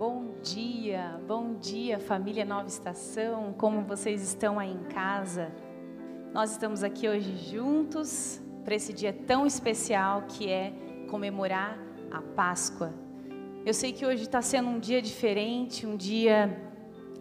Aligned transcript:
Bom 0.00 0.36
dia, 0.42 1.20
bom 1.28 1.56
dia, 1.60 2.00
família 2.00 2.42
Nova 2.42 2.66
Estação. 2.66 3.54
Como 3.58 3.82
vocês 3.82 4.22
estão 4.22 4.58
aí 4.58 4.72
em 4.72 4.84
casa? 4.84 5.52
Nós 6.32 6.52
estamos 6.52 6.82
aqui 6.82 7.06
hoje 7.06 7.36
juntos 7.36 8.40
para 8.64 8.74
esse 8.74 8.94
dia 8.94 9.12
tão 9.12 9.44
especial 9.44 10.22
que 10.26 10.48
é 10.48 10.72
comemorar 11.10 11.78
a 12.10 12.22
Páscoa. 12.22 12.94
Eu 13.66 13.74
sei 13.74 13.92
que 13.92 14.06
hoje 14.06 14.22
está 14.22 14.40
sendo 14.40 14.70
um 14.70 14.80
dia 14.80 15.02
diferente, 15.02 15.86
um 15.86 15.98
dia 15.98 16.58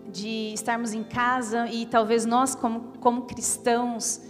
de 0.09 0.54
estarmos 0.54 0.93
em 0.93 1.04
casa 1.04 1.68
e 1.68 1.86
talvez 1.86 2.25
nós, 2.25 2.55
como, 2.55 2.98
como 3.02 3.23
cristãos, 3.23 4.21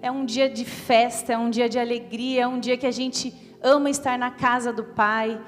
é 0.00 0.12
um 0.12 0.24
dia 0.24 0.48
de 0.48 0.64
festa, 0.64 1.32
é 1.32 1.36
um 1.36 1.50
dia 1.50 1.68
de 1.68 1.76
alegria, 1.76 2.42
é 2.44 2.46
um 2.46 2.60
dia 2.60 2.76
que 2.76 2.86
a 2.86 2.92
gente 2.92 3.34
ama 3.60 3.90
estar 3.90 4.16
na 4.16 4.30
casa 4.30 4.72
do 4.72 4.84
Pai. 4.84 5.40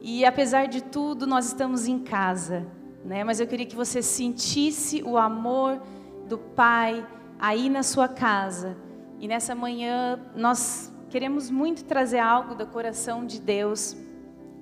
E 0.00 0.24
apesar 0.24 0.66
de 0.66 0.82
tudo, 0.82 1.26
nós 1.26 1.46
estamos 1.46 1.86
em 1.86 1.98
casa, 1.98 2.66
né? 3.04 3.22
Mas 3.22 3.38
eu 3.38 3.46
queria 3.46 3.66
que 3.66 3.76
você 3.76 4.00
sentisse 4.00 5.02
o 5.02 5.18
amor 5.18 5.80
do 6.26 6.38
Pai 6.38 7.06
aí 7.38 7.68
na 7.68 7.82
sua 7.82 8.08
casa. 8.08 8.76
E 9.18 9.28
nessa 9.28 9.54
manhã 9.54 10.18
nós 10.34 10.90
queremos 11.10 11.50
muito 11.50 11.84
trazer 11.84 12.18
algo 12.18 12.54
do 12.54 12.66
coração 12.66 13.26
de 13.26 13.40
Deus 13.40 13.94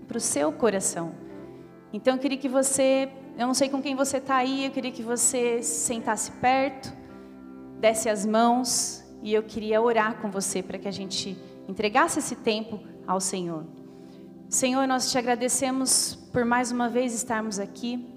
para 0.08 0.16
o 0.16 0.20
seu 0.20 0.50
coração. 0.50 1.12
Então 1.92 2.14
eu 2.14 2.18
queria 2.18 2.38
que 2.38 2.48
você, 2.48 3.08
eu 3.38 3.46
não 3.46 3.54
sei 3.54 3.68
com 3.68 3.80
quem 3.80 3.94
você 3.94 4.16
está 4.16 4.36
aí, 4.36 4.64
eu 4.64 4.70
queria 4.72 4.90
que 4.90 5.02
você 5.02 5.62
sentasse 5.62 6.32
perto, 6.32 6.92
desse 7.78 8.08
as 8.08 8.26
mãos 8.26 9.04
e 9.22 9.32
eu 9.32 9.42
queria 9.42 9.80
orar 9.80 10.20
com 10.20 10.30
você 10.30 10.62
para 10.62 10.78
que 10.78 10.88
a 10.88 10.90
gente 10.90 11.38
entregasse 11.68 12.18
esse 12.18 12.34
tempo 12.34 12.80
ao 13.06 13.20
Senhor. 13.20 13.64
Senhor, 14.48 14.88
nós 14.88 15.10
te 15.10 15.18
agradecemos 15.18 16.14
por 16.32 16.42
mais 16.42 16.72
uma 16.72 16.88
vez 16.88 17.12
estarmos 17.12 17.58
aqui. 17.58 18.08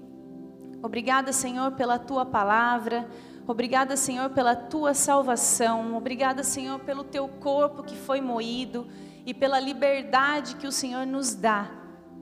Obrigada, 0.82 1.30
Senhor, 1.30 1.72
pela 1.72 1.98
tua 1.98 2.24
palavra. 2.24 3.06
Obrigada, 3.46 3.98
Senhor, 3.98 4.30
pela 4.30 4.56
tua 4.56 4.94
salvação. 4.94 5.94
Obrigada, 5.94 6.42
Senhor, 6.42 6.78
pelo 6.80 7.04
teu 7.04 7.28
corpo 7.28 7.82
que 7.82 7.94
foi 7.94 8.22
moído 8.22 8.86
e 9.26 9.34
pela 9.34 9.60
liberdade 9.60 10.56
que 10.56 10.66
o 10.66 10.72
Senhor 10.72 11.06
nos 11.06 11.34
dá 11.34 11.70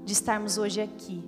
de 0.04 0.12
estarmos 0.12 0.58
hoje 0.58 0.80
aqui. 0.80 1.22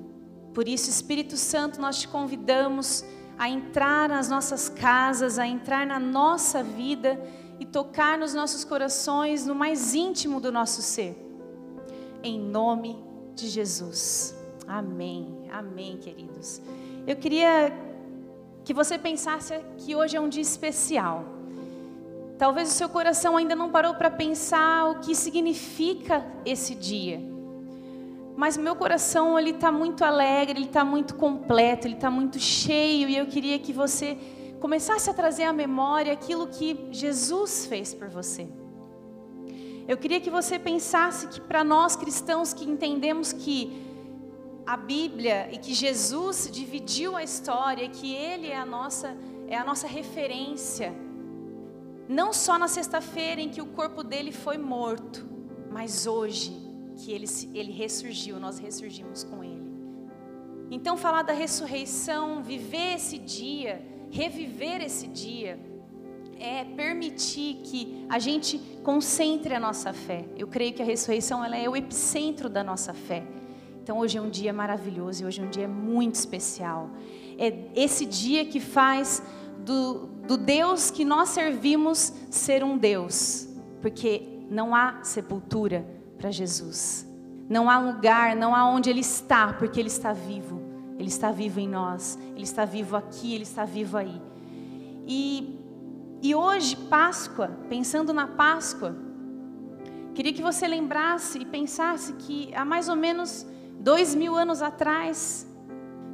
Por 0.53 0.67
isso, 0.67 0.91
Espírito 0.91 1.37
Santo, 1.37 1.81
nós 1.81 2.01
te 2.01 2.09
convidamos 2.09 3.05
a 3.39 3.49
entrar 3.49 4.09
nas 4.09 4.29
nossas 4.29 4.69
casas, 4.69 5.39
a 5.39 5.47
entrar 5.47 5.87
na 5.87 6.01
nossa 6.01 6.65
vida 6.65 7.17
e 7.61 7.65
tocar 7.65 8.19
nos 8.19 8.35
nossos 8.35 8.65
corações, 8.65 9.47
no 9.47 9.55
mais 9.55 9.95
íntimo 9.95 10.41
do 10.41 10.51
nosso 10.51 10.83
ser 10.83 11.32
em 12.23 12.39
nome 12.39 12.99
de 13.35 13.49
Jesus. 13.49 14.37
Amém, 14.67 15.49
amém, 15.51 15.97
queridos. 15.97 16.61
Eu 17.07 17.17
queria 17.17 17.73
que 18.65 18.73
você 18.73 18.97
pensasse 18.97 19.59
que 19.79 19.95
hoje 19.95 20.17
é 20.17 20.21
um 20.21 20.29
dia 20.29 20.43
especial. 20.43 21.25
Talvez 22.39 22.71
o 22.71 22.73
seu 22.73 22.89
coração 22.89 23.37
ainda 23.37 23.55
não 23.55 23.71
parou 23.71 23.95
para 23.95 24.11
pensar 24.11 24.91
o 24.91 25.01
que 25.01 25.15
significa 25.15 26.25
esse 26.45 26.75
dia. 26.75 27.21
Mas 28.37 28.57
meu 28.57 28.75
coração 28.75 29.39
ele 29.39 29.51
está 29.51 29.71
muito 29.71 30.05
alegre, 30.05 30.59
ele 30.59 30.67
está 30.67 30.85
muito 30.85 31.15
completo, 31.15 31.87
ele 31.87 31.95
está 31.95 32.11
muito 32.11 32.39
cheio 32.39 33.09
e 33.09 33.17
eu 33.17 33.27
queria 33.27 33.59
que 33.59 33.73
você 33.73 34.17
começasse 34.59 35.11
a 35.11 35.15
trazer 35.15 35.45
à 35.45 35.53
memória 35.53 36.13
aquilo 36.13 36.47
que 36.47 36.89
Jesus 36.91 37.67
fez 37.67 37.93
por 37.93 38.09
você. 38.09 38.49
Eu 39.87 39.97
queria 39.97 40.21
que 40.21 40.31
você 40.31 40.59
pensasse 40.59 41.27
que 41.27 41.41
para 41.41 41.65
nós 41.65 41.97
cristãos 41.97 42.55
que 42.55 42.65
entendemos 42.65 43.33
que 43.33 43.83
a 44.65 44.77
Bíblia 44.77 45.49
e 45.53 45.59
que 45.59 45.75
Jesus 45.75 46.49
dividiu 46.53 47.17
a 47.17 47.23
história, 47.23 47.89
que 47.89 48.15
ele 48.15 48.49
é 48.49 48.57
a 48.57 48.67
nossa 48.67 49.17
é 49.49 49.57
a 49.57 49.65
nossa 49.65 49.87
referência. 49.87 50.95
Não 52.09 52.33
só 52.33 52.59
na 52.59 52.69
sexta-feira 52.69 53.41
em 53.41 53.51
que 53.51 53.61
o 53.61 53.67
corpo 53.67 54.03
dele 54.03 54.33
foi 54.33 54.57
morto, 54.57 55.27
mas 55.71 56.07
hoje 56.07 56.57
que 56.97 57.11
ele 57.13 57.27
ele 57.53 57.73
ressurgiu, 57.73 58.39
nós 58.39 58.59
ressurgimos 58.59 59.25
com 59.25 59.43
ele. 59.43 59.71
Então 60.71 60.97
falar 60.97 61.23
da 61.23 61.33
ressurreição, 61.33 62.43
viver 62.43 62.95
esse 62.95 63.19
dia, 63.19 63.85
reviver 64.11 64.81
esse 64.81 65.07
dia, 65.09 65.59
é 66.43 66.65
permitir 66.65 67.61
que 67.63 68.05
a 68.09 68.19
gente 68.19 68.59
concentre 68.83 69.55
a 69.55 69.61
nossa 69.61 69.93
fé. 69.93 70.25
Eu 70.37 70.49
creio 70.49 70.73
que 70.73 70.83
a 70.83 70.85
ressurreição 70.85 71.45
ela 71.45 71.57
é 71.57 71.69
o 71.69 71.77
epicentro 71.77 72.49
da 72.49 72.65
nossa 72.65 72.93
fé. 72.93 73.23
Então 73.81 73.99
hoje 73.99 74.19
é 74.19 74.21
um 74.21 74.29
dia 74.29 74.53
maravilhoso 74.53 75.23
e 75.23 75.27
hoje 75.27 75.41
é 75.41 75.45
um 75.45 75.51
dia 75.51 75.69
muito 75.69 76.17
especial. 76.17 76.91
É 77.39 77.55
esse 77.77 78.05
dia 78.05 78.45
que 78.45 78.59
faz 78.59 79.23
do, 79.65 80.09
do 80.27 80.37
Deus 80.37 80.91
que 80.91 81.05
nós 81.05 81.29
servimos 81.29 82.13
ser 82.29 82.65
um 82.65 82.77
Deus, 82.77 83.49
porque 83.81 84.23
não 84.51 84.75
há 84.75 85.05
sepultura 85.05 85.87
para 86.19 86.33
Jesus. 86.33 87.07
Não 87.49 87.71
há 87.71 87.79
lugar, 87.79 88.35
não 88.35 88.55
há 88.55 88.69
onde 88.69 88.91
Ele 88.91 89.01
está, 89.01 89.53
porque 89.53 89.79
Ele 89.79 89.89
está 89.89 90.13
vivo. 90.13 90.61
Ele 90.99 91.09
está 91.09 91.31
vivo 91.31 91.61
em 91.61 91.69
nós, 91.69 92.19
Ele 92.35 92.45
está 92.45 92.65
vivo 92.65 92.97
aqui, 92.97 93.35
Ele 93.35 93.45
está 93.45 93.65
vivo 93.65 93.97
aí. 93.97 94.21
E 95.07 95.62
e 96.23 96.37
hoje, 96.37 96.77
Páscoa, 96.77 97.49
pensando 97.69 98.13
na 98.13 98.29
Páscoa, 98.29 98.95
queria 100.15 100.33
que 100.33 100.41
você 100.41 100.69
lembrasse 100.69 101.39
e 101.39 101.45
pensasse 101.45 102.13
que 102.13 102.55
há 102.55 102.65
mais 102.65 102.89
ou 102.89 102.95
menos 102.95 103.45
dois 103.81 104.15
mil 104.15 104.37
anos 104.37 104.63
atrás, 104.63 105.45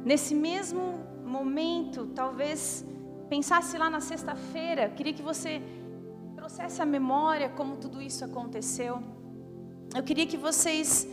nesse 0.03 0.33
mesmo 0.33 0.99
momento, 1.23 2.07
talvez 2.15 2.83
pensasse 3.29 3.77
lá 3.77 3.87
na 3.87 3.99
sexta-feira, 3.99 4.89
queria 4.89 5.13
que 5.13 5.21
você 5.21 5.61
trouxesse 6.35 6.81
a 6.81 6.85
memória 6.87 7.47
como 7.49 7.77
tudo 7.77 8.01
isso 8.01 8.25
aconteceu. 8.25 9.03
Eu 9.95 10.01
queria 10.01 10.25
que 10.25 10.37
vocês 10.37 11.07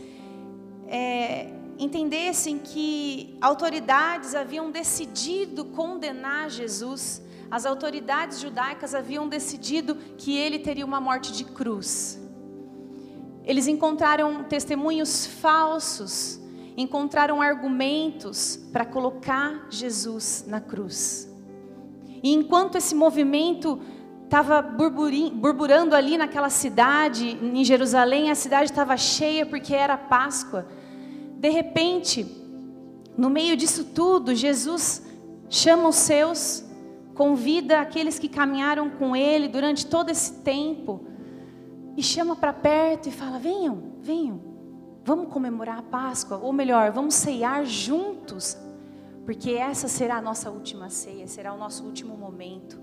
é, 0.87 1.53
entendessem 1.77 2.57
que 2.57 3.37
autoridades 3.39 4.33
haviam 4.33 4.71
decidido 4.71 5.65
condenar 5.65 6.49
Jesus 6.49 7.26
as 7.49 7.65
autoridades 7.65 8.39
judaicas 8.39 8.93
haviam 8.93 9.27
decidido 9.27 9.95
que 10.17 10.37
ele 10.37 10.59
teria 10.59 10.85
uma 10.85 10.99
morte 10.99 11.31
de 11.31 11.45
cruz. 11.45 12.21
Eles 13.45 13.67
encontraram 13.67 14.43
testemunhos 14.43 15.25
falsos, 15.25 16.39
encontraram 16.75 17.41
argumentos 17.41 18.57
para 18.73 18.85
colocar 18.85 19.67
Jesus 19.69 20.43
na 20.47 20.59
cruz. 20.59 21.33
E 22.21 22.33
enquanto 22.33 22.75
esse 22.75 22.93
movimento 22.93 23.79
estava 24.25 24.61
burburando 24.61 25.95
ali 25.95 26.17
naquela 26.17 26.49
cidade, 26.49 27.39
em 27.41 27.63
Jerusalém, 27.63 28.29
a 28.29 28.35
cidade 28.35 28.69
estava 28.69 28.97
cheia 28.97 29.45
porque 29.45 29.73
era 29.73 29.97
Páscoa. 29.97 30.67
De 31.39 31.49
repente, 31.49 32.25
no 33.17 33.29
meio 33.29 33.55
disso 33.55 33.85
tudo, 33.85 34.35
Jesus 34.35 35.01
chama 35.49 35.87
os 35.87 35.95
seus 35.95 36.66
convida 37.17 37.81
aqueles 37.81 38.19
que 38.19 38.29
caminharam 38.29 38.91
com 38.91 39.15
ele 39.15 39.47
durante 39.47 39.87
todo 39.87 40.11
esse 40.11 40.41
tempo 40.41 41.03
e 41.97 42.03
chama 42.03 42.35
para 42.35 42.53
perto 42.53 43.09
e 43.09 43.11
fala: 43.11 43.39
venham, 43.39 43.95
venham, 43.99 44.39
vamos 45.03 45.33
comemorar 45.33 45.79
a 45.79 45.81
Páscoa, 45.81 46.37
ou 46.37 46.53
melhor, 46.53 46.91
vamos 46.91 47.15
ceiar 47.15 47.65
juntos, 47.65 48.55
porque 49.25 49.51
essa 49.51 49.87
será 49.87 50.17
a 50.17 50.21
nossa 50.21 50.51
última 50.51 50.89
ceia, 50.89 51.27
será 51.27 51.53
o 51.53 51.57
nosso 51.57 51.83
último 51.83 52.15
momento. 52.15 52.79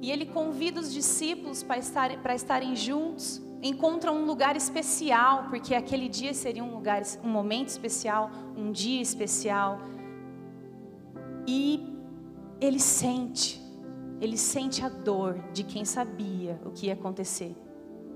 E 0.00 0.10
ele 0.10 0.26
convida 0.26 0.80
os 0.80 0.92
discípulos 0.92 1.62
para 1.62 1.78
estarem, 1.78 2.18
para 2.18 2.34
estarem 2.34 2.74
juntos, 2.74 3.42
encontra 3.62 4.10
um 4.10 4.24
lugar 4.24 4.56
especial, 4.56 5.46
porque 5.50 5.74
aquele 5.74 6.08
dia 6.08 6.32
seria 6.32 6.64
um 6.64 6.72
lugar, 6.74 7.02
um 7.22 7.28
momento 7.28 7.68
especial, 7.68 8.30
um 8.56 8.72
dia 8.72 9.02
especial. 9.02 9.80
E 11.46 11.95
ele 12.60 12.80
sente, 12.80 13.60
ele 14.20 14.36
sente 14.36 14.84
a 14.84 14.88
dor 14.88 15.38
de 15.52 15.62
quem 15.62 15.84
sabia 15.84 16.60
o 16.64 16.70
que 16.70 16.86
ia 16.86 16.94
acontecer 16.94 17.54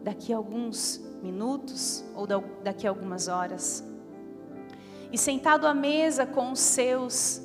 daqui 0.02 0.32
a 0.32 0.36
alguns 0.36 1.00
minutos 1.22 2.04
ou 2.14 2.26
daqui 2.62 2.86
a 2.86 2.90
algumas 2.90 3.28
horas. 3.28 3.84
E 5.12 5.18
sentado 5.18 5.66
à 5.66 5.74
mesa 5.74 6.24
com 6.24 6.52
os 6.52 6.60
seus, 6.60 7.42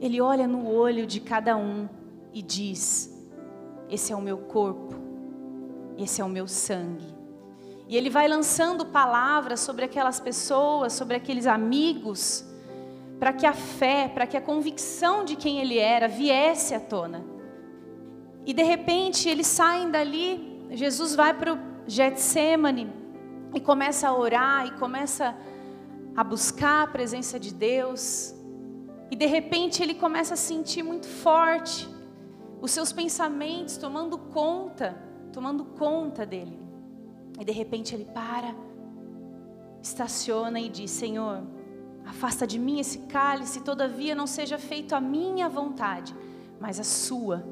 ele 0.00 0.20
olha 0.20 0.46
no 0.46 0.68
olho 0.68 1.06
de 1.06 1.20
cada 1.20 1.56
um 1.56 1.88
e 2.32 2.42
diz: 2.42 3.14
Esse 3.88 4.12
é 4.12 4.16
o 4.16 4.20
meu 4.20 4.38
corpo, 4.38 4.94
esse 5.96 6.20
é 6.20 6.24
o 6.24 6.28
meu 6.28 6.48
sangue. 6.48 7.16
E 7.86 7.96
ele 7.96 8.10
vai 8.10 8.28
lançando 8.28 8.84
palavras 8.86 9.60
sobre 9.60 9.84
aquelas 9.84 10.20
pessoas, 10.20 10.92
sobre 10.92 11.16
aqueles 11.16 11.46
amigos 11.46 12.44
para 13.18 13.32
que 13.32 13.46
a 13.46 13.52
fé, 13.52 14.08
para 14.08 14.26
que 14.26 14.36
a 14.36 14.40
convicção 14.40 15.24
de 15.24 15.36
quem 15.36 15.58
ele 15.58 15.78
era 15.78 16.06
viesse 16.06 16.74
à 16.74 16.80
tona. 16.80 17.24
E 18.46 18.52
de 18.52 18.62
repente 18.62 19.28
eles 19.28 19.46
saem 19.46 19.90
dali, 19.90 20.66
Jesus 20.70 21.14
vai 21.14 21.34
para 21.34 21.54
o 21.54 21.58
Getsemane 21.86 22.92
e 23.54 23.60
começa 23.60 24.08
a 24.08 24.16
orar 24.16 24.66
e 24.66 24.70
começa 24.72 25.36
a 26.16 26.24
buscar 26.24 26.84
a 26.84 26.86
presença 26.86 27.38
de 27.38 27.52
Deus, 27.54 28.34
e 29.10 29.16
de 29.16 29.26
repente 29.26 29.82
ele 29.82 29.94
começa 29.94 30.34
a 30.34 30.36
sentir 30.36 30.82
muito 30.82 31.06
forte 31.06 31.88
os 32.60 32.70
seus 32.70 32.92
pensamentos 32.92 33.76
tomando 33.76 34.18
conta, 34.18 35.00
tomando 35.32 35.64
conta 35.64 36.26
dele. 36.26 36.58
E 37.40 37.44
de 37.44 37.52
repente 37.52 37.94
ele 37.94 38.04
para, 38.04 38.54
estaciona 39.80 40.60
e 40.60 40.68
diz: 40.68 40.90
Senhor, 40.90 41.42
afasta 42.08 42.46
de 42.46 42.58
mim 42.58 42.80
esse 42.80 43.00
cálice, 43.00 43.60
todavia 43.60 44.14
não 44.14 44.26
seja 44.26 44.58
feito 44.58 44.94
a 44.94 45.00
minha 45.00 45.48
vontade, 45.48 46.16
mas 46.58 46.80
a 46.80 46.84
sua. 46.84 47.46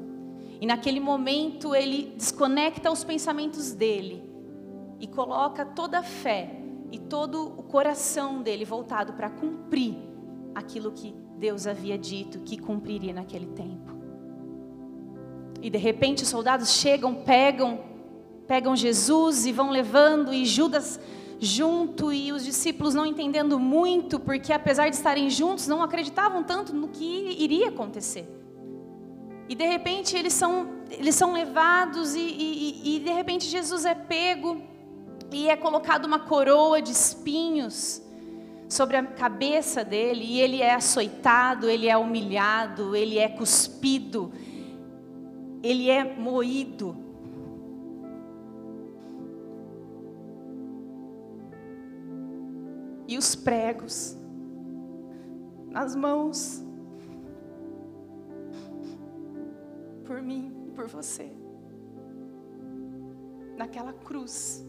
E 0.59 0.65
naquele 0.65 0.99
momento 0.99 1.75
ele 1.75 2.13
desconecta 2.17 2.91
os 2.91 3.03
pensamentos 3.03 3.71
dele 3.71 4.27
e 4.99 5.05
coloca 5.05 5.63
toda 5.63 5.99
a 5.99 6.03
fé 6.03 6.59
e 6.91 6.97
todo 6.97 7.53
o 7.55 7.61
coração 7.63 8.41
dele 8.41 8.65
voltado 8.65 9.13
para 9.13 9.29
cumprir 9.29 9.95
aquilo 10.55 10.91
que 10.91 11.13
Deus 11.37 11.67
havia 11.67 11.97
dito 11.97 12.39
que 12.39 12.57
cumpriria 12.57 13.13
naquele 13.13 13.45
tempo. 13.47 13.95
E 15.61 15.69
de 15.69 15.77
repente 15.77 16.23
os 16.23 16.29
soldados 16.29 16.71
chegam, 16.71 17.13
pegam, 17.13 17.79
pegam 18.47 18.75
Jesus 18.75 19.45
e 19.45 19.51
vão 19.51 19.69
levando 19.69 20.33
e 20.33 20.45
Judas 20.45 20.99
junto 21.39 22.11
e 22.11 22.31
os 22.31 22.43
discípulos 22.43 22.93
não 22.93 23.05
entendendo 23.05 23.59
muito, 23.59 24.19
porque 24.19 24.51
apesar 24.51 24.89
de 24.89 24.95
estarem 24.95 25.29
juntos, 25.29 25.67
não 25.67 25.83
acreditavam 25.83 26.43
tanto 26.43 26.73
no 26.73 26.87
que 26.87 27.35
iria 27.39 27.69
acontecer. 27.69 28.27
E 29.49 29.55
de 29.55 29.65
repente 29.65 30.17
eles 30.17 30.33
são, 30.33 30.69
eles 30.89 31.15
são 31.15 31.33
levados 31.33 32.15
e, 32.15 32.19
e, 32.19 32.97
e 32.97 32.99
de 32.99 33.11
repente 33.11 33.45
Jesus 33.45 33.85
é 33.85 33.95
pego 33.95 34.61
e 35.31 35.49
é 35.49 35.55
colocado 35.55 36.05
uma 36.05 36.19
coroa 36.19 36.81
de 36.81 36.91
espinhos 36.91 38.01
sobre 38.67 38.97
a 38.97 39.03
cabeça 39.03 39.83
dele 39.83 40.25
e 40.25 40.41
ele 40.41 40.61
é 40.61 40.73
açoitado, 40.73 41.69
ele 41.69 41.87
é 41.87 41.97
humilhado, 41.97 42.95
ele 42.95 43.17
é 43.17 43.29
cuspido, 43.29 44.31
ele 45.63 45.89
é 45.89 46.03
moído. 46.03 47.06
E 53.07 53.17
os 53.17 53.35
pregos 53.35 54.17
nas 55.69 55.95
mãos 55.95 56.63
por 60.05 60.21
mim 60.21 60.51
e 60.67 60.71
por 60.71 60.87
você. 60.87 61.31
Naquela 63.55 63.93
cruz, 63.93 64.65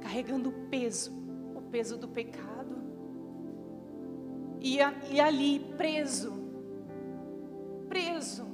carregando 0.00 0.50
o 0.50 0.52
peso, 0.68 1.12
o 1.56 1.62
peso 1.62 1.96
do 1.96 2.06
pecado. 2.06 2.76
E, 4.60 4.76
e 5.10 5.20
ali, 5.20 5.60
preso, 5.76 6.32
preso, 7.88 8.44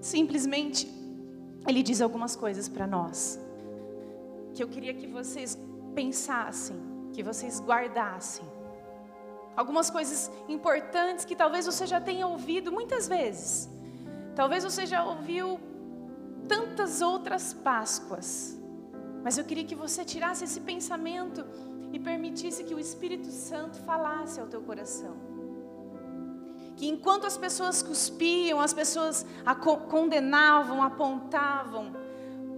simplesmente, 0.00 0.88
ele 1.66 1.82
diz 1.82 2.00
algumas 2.00 2.34
coisas 2.34 2.68
para 2.68 2.86
nós, 2.86 3.38
que 4.54 4.62
eu 4.62 4.68
queria 4.68 4.94
que 4.94 5.06
vocês 5.06 5.58
pensassem, 5.94 6.76
que 7.12 7.22
vocês 7.22 7.60
guardassem. 7.60 8.44
Algumas 9.54 9.90
coisas 9.90 10.30
importantes 10.48 11.24
que 11.24 11.36
talvez 11.36 11.66
você 11.66 11.86
já 11.86 12.00
tenha 12.00 12.26
ouvido 12.26 12.72
muitas 12.72 13.06
vezes. 13.06 13.68
Talvez 14.34 14.64
você 14.64 14.86
já 14.86 15.04
ouviu 15.04 15.60
tantas 16.48 17.02
outras 17.02 17.52
Páscoas. 17.52 18.58
Mas 19.22 19.38
eu 19.38 19.44
queria 19.44 19.64
que 19.64 19.74
você 19.74 20.04
tirasse 20.04 20.44
esse 20.44 20.60
pensamento 20.60 21.44
e 21.92 21.98
permitisse 21.98 22.64
que 22.64 22.74
o 22.74 22.80
Espírito 22.80 23.30
Santo 23.30 23.76
falasse 23.80 24.40
ao 24.40 24.46
teu 24.46 24.62
coração. 24.62 25.14
Que 26.76 26.88
enquanto 26.88 27.26
as 27.26 27.36
pessoas 27.36 27.82
cuspiam, 27.82 28.58
as 28.58 28.72
pessoas 28.72 29.26
condenavam, 29.90 30.82
apontavam, 30.82 31.94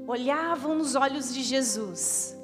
olhavam 0.07 0.77
nos 0.77 0.95
olhos 0.95 1.35
de 1.35 1.43
Jesus. 1.43 2.37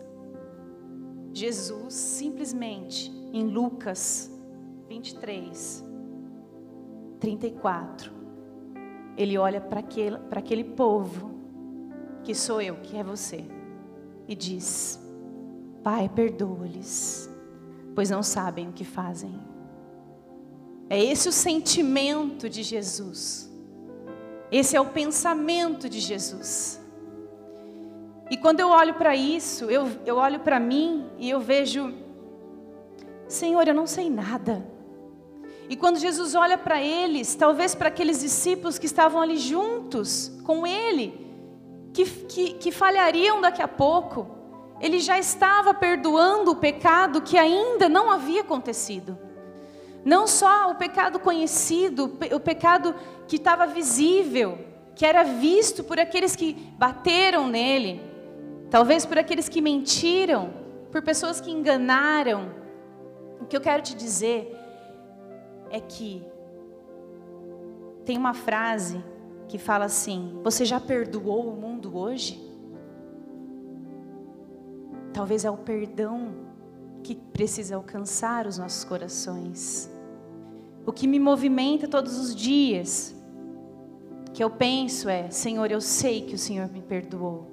Jesus 1.33 1.95
simplesmente, 1.95 3.11
em 3.33 3.47
Lucas 3.47 4.31
23, 4.89 5.85
34, 7.21 8.13
ele 9.17 9.39
olha 9.39 9.61
para 9.61 9.81
aquele, 9.81 10.17
aquele 10.31 10.65
povo, 10.65 11.31
que 12.25 12.35
sou 12.35 12.61
eu, 12.61 12.77
que 12.77 12.97
é 12.97 13.05
você, 13.05 13.45
e 14.27 14.35
diz: 14.35 15.01
Pai, 15.83 16.09
perdoa-lhes, 16.09 17.31
pois 17.95 18.11
não 18.11 18.23
sabem 18.23 18.69
o 18.69 18.73
que 18.73 18.85
fazem. 18.85 19.39
É 20.89 21.03
esse 21.03 21.29
o 21.29 21.33
sentimento 21.33 22.49
de 22.49 22.63
Jesus. 22.63 23.49
Esse 24.51 24.77
é 24.77 24.81
o 24.81 24.87
pensamento 24.87 25.89
de 25.89 26.01
Jesus. 26.01 26.80
E 28.31 28.37
quando 28.37 28.61
eu 28.61 28.69
olho 28.69 28.95
para 28.95 29.17
isso, 29.17 29.65
eu, 29.65 29.91
eu 30.07 30.17
olho 30.17 30.39
para 30.39 30.61
mim 30.61 31.11
e 31.19 31.29
eu 31.29 31.41
vejo, 31.41 31.93
Senhor, 33.27 33.67
eu 33.67 33.75
não 33.75 33.89
sei 33.89 34.09
nada. 34.09 34.65
E 35.69 35.77
quando 35.77 35.99
Jesus 35.99 36.35
olha 36.35 36.57
para 36.57 36.81
eles, 36.81 37.35
talvez 37.35 37.75
para 37.75 37.89
aqueles 37.89 38.21
discípulos 38.21 38.79
que 38.79 38.87
estavam 38.87 39.21
ali 39.21 39.37
juntos 39.37 40.33
com 40.45 40.67
Ele, 40.67 41.29
que, 41.93 42.05
que, 42.05 42.53
que 42.55 42.73
falhariam 42.73 43.41
daqui 43.41 43.63
a 43.63 43.69
pouco, 43.69 44.27
ele 44.81 44.99
já 44.99 45.19
estava 45.19 45.75
perdoando 45.75 46.53
o 46.53 46.57
pecado 46.57 47.21
que 47.21 47.37
ainda 47.37 47.89
não 47.89 48.11
havia 48.11 48.41
acontecido. 48.41 49.19
Não 50.05 50.27
só 50.27 50.71
o 50.71 50.77
pecado 50.77 51.19
conhecido, 51.19 52.19
o 52.35 52.41
pecado 52.41 52.95
que 53.29 53.37
estava 53.37 53.67
visível, 53.67 54.59
que 54.97 55.05
era 55.05 55.23
visto 55.23 55.85
por 55.85 56.01
aqueles 56.01 56.35
que 56.35 56.55
bateram 56.79 57.47
nele, 57.47 58.10
talvez 58.71 59.05
por 59.05 59.19
aqueles 59.19 59.49
que 59.49 59.61
mentiram, 59.61 60.51
por 60.91 61.03
pessoas 61.03 61.41
que 61.41 61.51
enganaram. 61.51 62.51
O 63.41 63.45
que 63.45 63.57
eu 63.57 63.61
quero 63.61 63.83
te 63.83 63.95
dizer 63.95 64.57
é 65.71 65.81
que 65.81 66.23
tem 68.05 68.17
uma 68.17 68.35
frase 68.35 69.03
que 69.49 69.59
fala 69.59 69.85
assim: 69.87 70.39
Você 70.43 70.65
já 70.65 70.81
perdoou 70.81 71.49
o 71.49 71.57
mundo 71.57 71.97
hoje? 71.97 72.49
Talvez 75.13 75.45
é 75.45 75.51
o 75.51 75.57
perdão 75.57 76.33
que 77.03 77.15
precisa 77.15 77.77
alcançar 77.77 78.47
os 78.47 78.59
nossos 78.59 78.85
corações. 78.85 79.91
O 80.87 80.93
que 80.93 81.07
me 81.07 81.19
movimenta 81.19 81.89
todos 81.89 82.19
os 82.19 82.35
dias, 82.35 83.15
que 84.33 84.43
eu 84.43 84.51
penso 84.51 85.09
é: 85.09 85.31
Senhor, 85.31 85.71
eu 85.71 85.81
sei 85.81 86.23
que 86.23 86.35
o 86.35 86.39
Senhor 86.39 86.69
me 86.71 86.81
perdoou. 86.81 87.50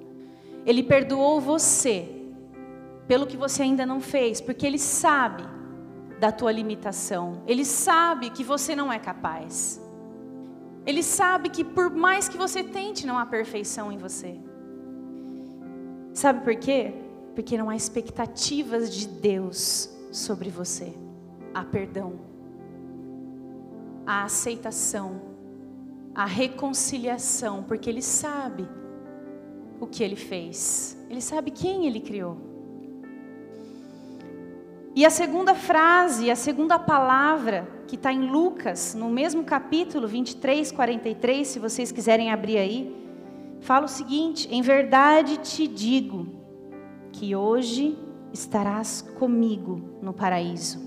Ele 0.68 0.82
perdoou 0.82 1.40
você 1.40 1.96
pelo 3.10 3.26
que 3.26 3.36
você 3.44 3.62
ainda 3.62 3.84
não 3.92 4.00
fez, 4.00 4.40
porque 4.40 4.66
Ele 4.66 4.78
sabe 4.78 5.44
da 6.20 6.30
tua 6.30 6.52
limitação. 6.52 7.42
Ele 7.46 7.64
sabe 7.64 8.30
que 8.30 8.44
você 8.44 8.76
não 8.76 8.92
é 8.92 8.98
capaz. 8.98 9.80
Ele 10.84 11.02
sabe 11.02 11.48
que 11.48 11.64
por 11.64 11.90
mais 11.90 12.28
que 12.28 12.38
você 12.44 12.62
tente, 12.62 13.06
não 13.06 13.18
há 13.18 13.26
perfeição 13.26 13.90
em 13.90 13.98
você. 13.98 14.32
Sabe 16.12 16.44
por 16.44 16.56
quê? 16.56 16.92
porque 17.38 17.56
não 17.56 17.70
há 17.70 17.76
expectativas 17.76 18.92
de 18.92 19.06
Deus 19.06 19.88
sobre 20.10 20.50
você. 20.50 20.92
Há 21.54 21.64
perdão, 21.64 22.18
há 24.04 24.24
aceitação, 24.24 25.22
há 26.12 26.24
reconciliação, 26.24 27.62
porque 27.62 27.88
Ele 27.88 28.02
sabe 28.02 28.68
o 29.80 29.86
que 29.86 30.02
Ele 30.02 30.16
fez, 30.16 30.96
Ele 31.08 31.20
sabe 31.20 31.50
quem 31.50 31.86
Ele 31.86 32.00
criou. 32.00 32.36
E 34.94 35.04
a 35.06 35.10
segunda 35.10 35.54
frase, 35.54 36.30
a 36.30 36.36
segunda 36.36 36.78
palavra 36.78 37.68
que 37.86 37.94
está 37.94 38.12
em 38.12 38.28
Lucas, 38.30 38.94
no 38.94 39.08
mesmo 39.08 39.44
capítulo 39.44 40.08
23, 40.08 40.72
43, 40.72 41.46
se 41.46 41.58
vocês 41.58 41.92
quiserem 41.92 42.32
abrir 42.32 42.58
aí, 42.58 42.96
fala 43.60 43.86
o 43.86 43.88
seguinte: 43.88 44.48
Em 44.50 44.60
verdade 44.60 45.38
te 45.38 45.66
digo, 45.68 46.26
que 47.12 47.34
hoje 47.34 47.96
estarás 48.32 49.02
comigo 49.18 49.82
no 50.00 50.12
paraíso. 50.12 50.86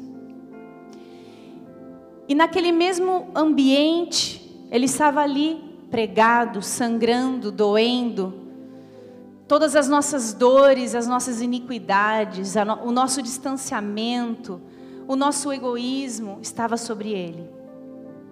E 2.27 2.35
naquele 2.35 2.71
mesmo 2.71 3.27
ambiente, 3.35 4.65
ele 4.71 4.85
estava 4.85 5.21
ali 5.21 5.61
pregado, 5.89 6.61
sangrando, 6.61 7.51
doendo, 7.51 8.33
todas 9.51 9.75
as 9.75 9.89
nossas 9.89 10.33
dores, 10.33 10.95
as 10.95 11.05
nossas 11.05 11.41
iniquidades, 11.41 12.53
o 12.85 12.89
nosso 12.89 13.21
distanciamento, 13.21 14.61
o 15.05 15.13
nosso 15.13 15.51
egoísmo 15.51 16.39
estava 16.41 16.77
sobre 16.77 17.11
ele. 17.11 17.49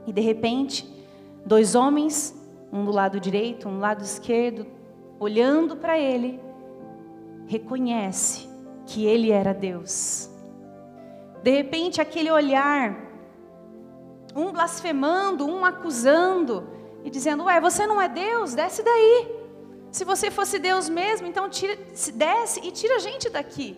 E 0.08 0.14
de 0.14 0.22
repente, 0.22 0.90
dois 1.46 1.76
homens, 1.76 2.34
um 2.72 2.86
do 2.86 2.92
lado 2.92 3.20
direito, 3.20 3.68
um 3.68 3.74
do 3.74 3.80
lado 3.80 4.02
esquerdo, 4.02 4.66
olhando 5.20 5.76
para 5.76 6.00
ele, 6.00 6.40
reconhece 7.48 8.48
que 8.86 9.06
ele 9.06 9.30
era 9.30 9.54
Deus. 9.54 10.30
De 11.44 11.52
repente, 11.52 12.00
aquele 12.00 12.32
olhar, 12.32 12.96
um 14.34 14.54
blasfemando, 14.54 15.46
um 15.46 15.66
acusando 15.66 16.66
e 17.04 17.10
dizendo: 17.10 17.44
Ué, 17.44 17.60
você 17.60 17.86
não 17.86 18.00
é 18.00 18.08
Deus? 18.08 18.54
Desce 18.54 18.82
daí. 18.82 19.39
Se 19.92 20.06
você 20.06 20.30
fosse 20.30 20.60
Deus 20.60 20.88
mesmo, 20.88 21.28
então 21.28 21.50
tira, 21.50 21.78
desce 22.14 22.60
e 22.64 22.72
tira 22.72 22.96
a 22.98 23.00
gente 23.00 23.30
daqui. 23.30 23.78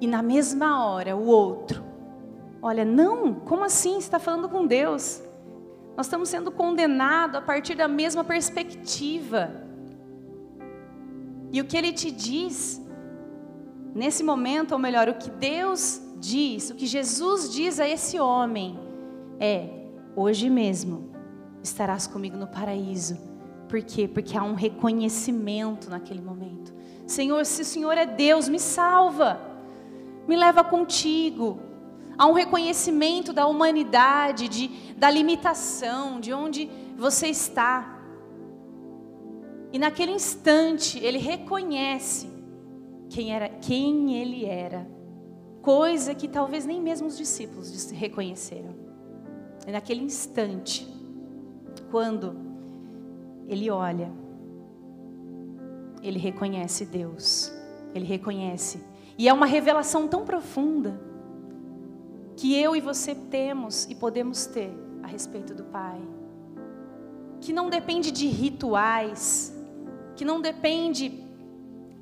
E 0.00 0.06
na 0.06 0.22
mesma 0.22 0.86
hora, 0.86 1.16
o 1.16 1.26
outro, 1.26 1.84
olha, 2.62 2.84
não, 2.84 3.34
como 3.34 3.64
assim? 3.64 3.94
Você 3.94 3.98
está 3.98 4.18
falando 4.18 4.48
com 4.48 4.66
Deus? 4.66 5.22
Nós 5.96 6.06
estamos 6.06 6.28
sendo 6.28 6.50
condenados 6.50 7.36
a 7.36 7.40
partir 7.40 7.74
da 7.74 7.88
mesma 7.88 8.22
perspectiva. 8.22 9.50
E 11.52 11.60
o 11.60 11.64
que 11.64 11.76
ele 11.76 11.92
te 11.92 12.10
diz, 12.10 12.82
nesse 13.94 14.22
momento, 14.22 14.72
ou 14.72 14.78
melhor, 14.78 15.08
o 15.08 15.14
que 15.14 15.30
Deus 15.30 16.02
diz, 16.18 16.70
o 16.70 16.74
que 16.74 16.86
Jesus 16.86 17.50
diz 17.50 17.80
a 17.80 17.88
esse 17.88 18.18
homem, 18.18 18.78
é: 19.40 19.68
hoje 20.14 20.50
mesmo 20.50 21.10
estarás 21.62 22.06
comigo 22.06 22.36
no 22.36 22.46
paraíso. 22.46 23.35
Por 23.68 23.82
quê? 23.82 24.06
Porque 24.06 24.36
há 24.36 24.42
um 24.42 24.54
reconhecimento 24.54 25.90
naquele 25.90 26.20
momento. 26.20 26.72
Senhor, 27.06 27.44
se 27.44 27.62
o 27.62 27.64
Senhor 27.64 27.96
é 27.96 28.06
Deus, 28.06 28.48
me 28.48 28.58
salva, 28.58 29.40
me 30.26 30.36
leva 30.36 30.62
contigo. 30.62 31.60
Há 32.18 32.26
um 32.26 32.32
reconhecimento 32.32 33.32
da 33.32 33.46
humanidade, 33.46 34.48
de, 34.48 34.68
da 34.96 35.10
limitação, 35.10 36.20
de 36.20 36.32
onde 36.32 36.70
você 36.96 37.28
está. 37.28 38.00
E 39.72 39.78
naquele 39.78 40.12
instante 40.12 40.98
ele 40.98 41.18
reconhece 41.18 42.28
quem 43.08 43.34
era, 43.34 43.48
quem 43.48 44.14
ele 44.14 44.44
era, 44.44 44.88
coisa 45.60 46.14
que 46.14 46.28
talvez 46.28 46.64
nem 46.64 46.80
mesmo 46.80 47.06
os 47.06 47.16
discípulos 47.16 47.90
reconheceram. 47.90 48.74
E 49.66 49.72
naquele 49.72 50.02
instante, 50.02 50.88
quando 51.90 52.45
ele 53.46 53.70
olha, 53.70 54.10
ele 56.02 56.18
reconhece 56.18 56.84
Deus, 56.84 57.52
ele 57.94 58.04
reconhece, 58.04 58.82
e 59.18 59.28
é 59.28 59.32
uma 59.32 59.46
revelação 59.46 60.06
tão 60.06 60.24
profunda 60.24 61.00
que 62.36 62.54
eu 62.54 62.76
e 62.76 62.80
você 62.80 63.14
temos 63.14 63.86
e 63.86 63.94
podemos 63.94 64.46
ter 64.46 64.70
a 65.02 65.06
respeito 65.06 65.54
do 65.54 65.64
Pai. 65.64 66.00
Que 67.40 67.52
não 67.52 67.70
depende 67.70 68.10
de 68.10 68.26
rituais, 68.26 69.54
que 70.14 70.24
não 70.24 70.40
depende 70.40 71.24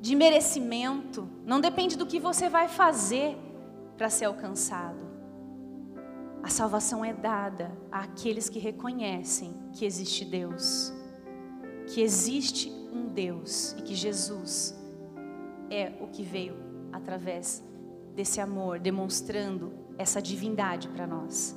de 0.00 0.14
merecimento, 0.14 1.28
não 1.46 1.60
depende 1.60 1.96
do 1.96 2.06
que 2.06 2.18
você 2.18 2.48
vai 2.48 2.68
fazer 2.68 3.36
para 3.96 4.10
ser 4.10 4.26
alcançado. 4.26 5.04
A 6.42 6.48
salvação 6.48 7.04
é 7.04 7.12
dada 7.12 7.72
àqueles 7.90 8.48
que 8.48 8.58
reconhecem 8.58 9.54
que 9.72 9.86
existe 9.86 10.24
Deus, 10.24 10.92
que 11.86 12.00
existe 12.00 12.70
um 12.92 13.06
Deus 13.06 13.74
e 13.78 13.82
que 13.82 13.94
Jesus 13.94 14.74
é 15.70 15.92
o 16.00 16.06
que 16.06 16.22
veio 16.22 16.56
através 16.92 17.62
desse 18.14 18.40
amor, 18.40 18.78
demonstrando 18.78 19.72
essa 19.98 20.20
divindade 20.20 20.88
para 20.88 21.06
nós. 21.06 21.54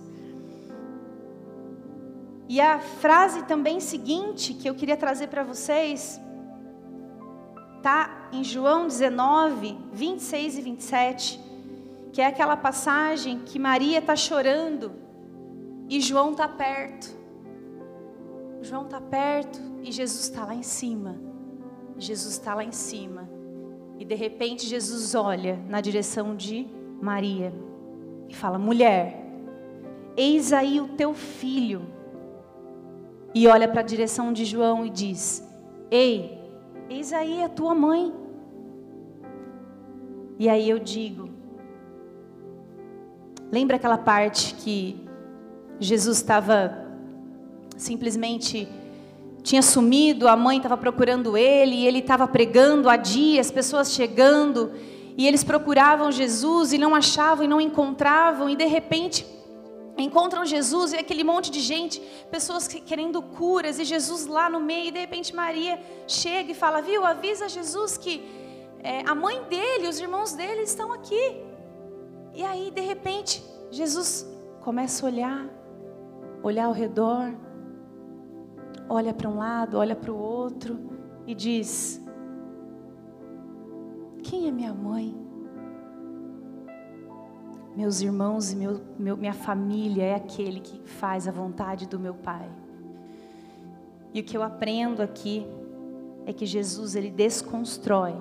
E 2.50 2.62
a 2.62 2.80
frase 2.80 3.44
também 3.44 3.80
seguinte 3.80 4.54
que 4.54 4.70
eu 4.70 4.76
queria 4.76 4.96
trazer 4.96 5.28
para 5.28 5.44
vocês 5.44 6.20
tá 7.82 8.30
em 8.32 8.44
João 8.44 8.88
19, 8.88 9.78
26 9.92 10.58
e 10.58 10.62
27, 10.62 11.40
que 12.14 12.22
é 12.22 12.26
aquela 12.26 12.58
passagem 12.58 13.40
que 13.40 13.60
Maria 13.60 14.00
está 14.00 14.16
chorando 14.16 14.92
e 15.90 16.00
João 16.02 16.32
está 16.32 16.48
perto. 16.48 17.17
João 18.68 18.84
está 18.84 19.00
perto 19.00 19.62
e 19.82 19.92
Jesus 19.92 20.24
está 20.24 20.44
lá 20.44 20.54
em 20.54 20.62
cima. 20.62 21.16
Jesus 21.98 22.34
está 22.34 22.54
lá 22.54 22.66
em 22.66 22.72
cima. 22.74 23.30
E 23.98 24.04
de 24.04 24.14
repente 24.14 24.66
Jesus 24.66 25.16
olha 25.16 25.58
na 25.70 25.80
direção 25.80 26.36
de 26.36 26.68
Maria 27.02 27.54
e 28.28 28.36
fala: 28.36 28.60
mulher, 28.60 29.26
eis 30.18 30.52
aí 30.52 30.82
o 30.82 30.90
teu 30.90 31.14
filho. 31.14 31.82
E 33.34 33.48
olha 33.48 33.70
para 33.70 33.80
a 33.80 33.86
direção 33.86 34.34
de 34.34 34.44
João 34.44 34.86
e 34.86 34.90
diz: 34.90 35.48
Ei, 35.90 36.38
eis 36.90 37.14
aí 37.14 37.42
a 37.42 37.50
tua 37.50 37.74
mãe. 37.74 38.14
E 40.38 40.50
aí 40.50 40.70
eu 40.70 40.78
digo: 40.78 41.30
Lembra 43.50 43.78
aquela 43.78 43.98
parte 43.98 44.56
que 44.56 45.08
Jesus 45.80 46.18
estava 46.18 46.87
simplesmente 47.78 48.68
tinha 49.44 49.62
sumido, 49.62 50.28
a 50.28 50.36
mãe 50.36 50.58
estava 50.58 50.76
procurando 50.76 51.38
ele, 51.38 51.76
e 51.76 51.88
ele 51.88 52.00
estava 52.00 52.28
pregando 52.28 52.90
há 52.90 52.98
dias, 52.98 53.50
pessoas 53.50 53.94
chegando, 53.94 54.74
e 55.16 55.26
eles 55.26 55.44
procuravam 55.44 56.12
Jesus 56.12 56.74
e 56.74 56.78
não 56.78 56.94
achavam 56.94 57.46
e 57.46 57.48
não 57.48 57.62
encontravam, 57.62 58.50
e 58.50 58.56
de 58.56 58.66
repente 58.66 59.26
encontram 59.98 60.46
Jesus 60.46 60.94
e 60.94 60.98
aquele 60.98 61.24
monte 61.24 61.50
de 61.50 61.60
gente, 61.60 62.00
pessoas 62.30 62.68
querendo 62.68 63.22
curas, 63.22 63.80
e 63.80 63.86
Jesus 63.86 64.28
lá 64.28 64.50
no 64.50 64.60
meio, 64.60 64.88
e 64.88 64.92
de 64.92 65.00
repente 65.00 65.34
Maria 65.34 65.80
chega 66.08 66.52
e 66.52 66.56
fala: 66.56 66.82
Viu, 66.82 67.06
avisa 67.06 67.48
Jesus 67.48 67.98
que 67.98 68.22
é, 68.84 69.02
a 69.08 69.16
mãe 69.16 69.42
dele, 69.44 69.88
os 69.88 70.00
irmãos 70.00 70.34
dele 70.34 70.64
estão 70.64 70.92
aqui. 70.92 71.42
E 72.34 72.44
aí, 72.44 72.70
de 72.70 72.82
repente, 72.82 73.44
Jesus 73.72 74.28
começa 74.62 75.06
a 75.06 75.10
olhar, 75.10 75.50
olhar 76.44 76.66
ao 76.66 76.74
redor, 76.74 77.34
olha 78.90 79.14
para 79.14 79.30
um 79.30 79.38
lado, 79.38 79.78
olha 79.78 79.96
para 79.96 80.12
o 80.12 80.18
outro 80.18 80.80
e 81.26 81.34
diz: 81.34 82.02
quem 84.24 84.48
é 84.48 84.52
minha 84.52 84.74
mãe? 84.74 85.16
Meus 87.76 88.02
irmãos 88.02 88.52
e 88.52 88.56
meu, 88.56 88.82
meu, 88.98 89.16
minha 89.16 89.34
família 89.34 90.04
é 90.04 90.16
aquele 90.16 90.60
que 90.60 90.82
faz 90.86 91.28
a 91.28 91.32
vontade 91.32 91.88
do 91.88 92.00
meu 92.00 92.14
Pai. 92.14 92.50
E 94.14 94.20
o 94.20 94.24
que 94.24 94.36
eu 94.36 94.42
aprendo 94.42 95.02
aqui 95.02 95.46
é 96.26 96.34
que 96.34 96.46
Jesus 96.46 96.96
ele 96.96 97.12
desconstrói 97.12 98.16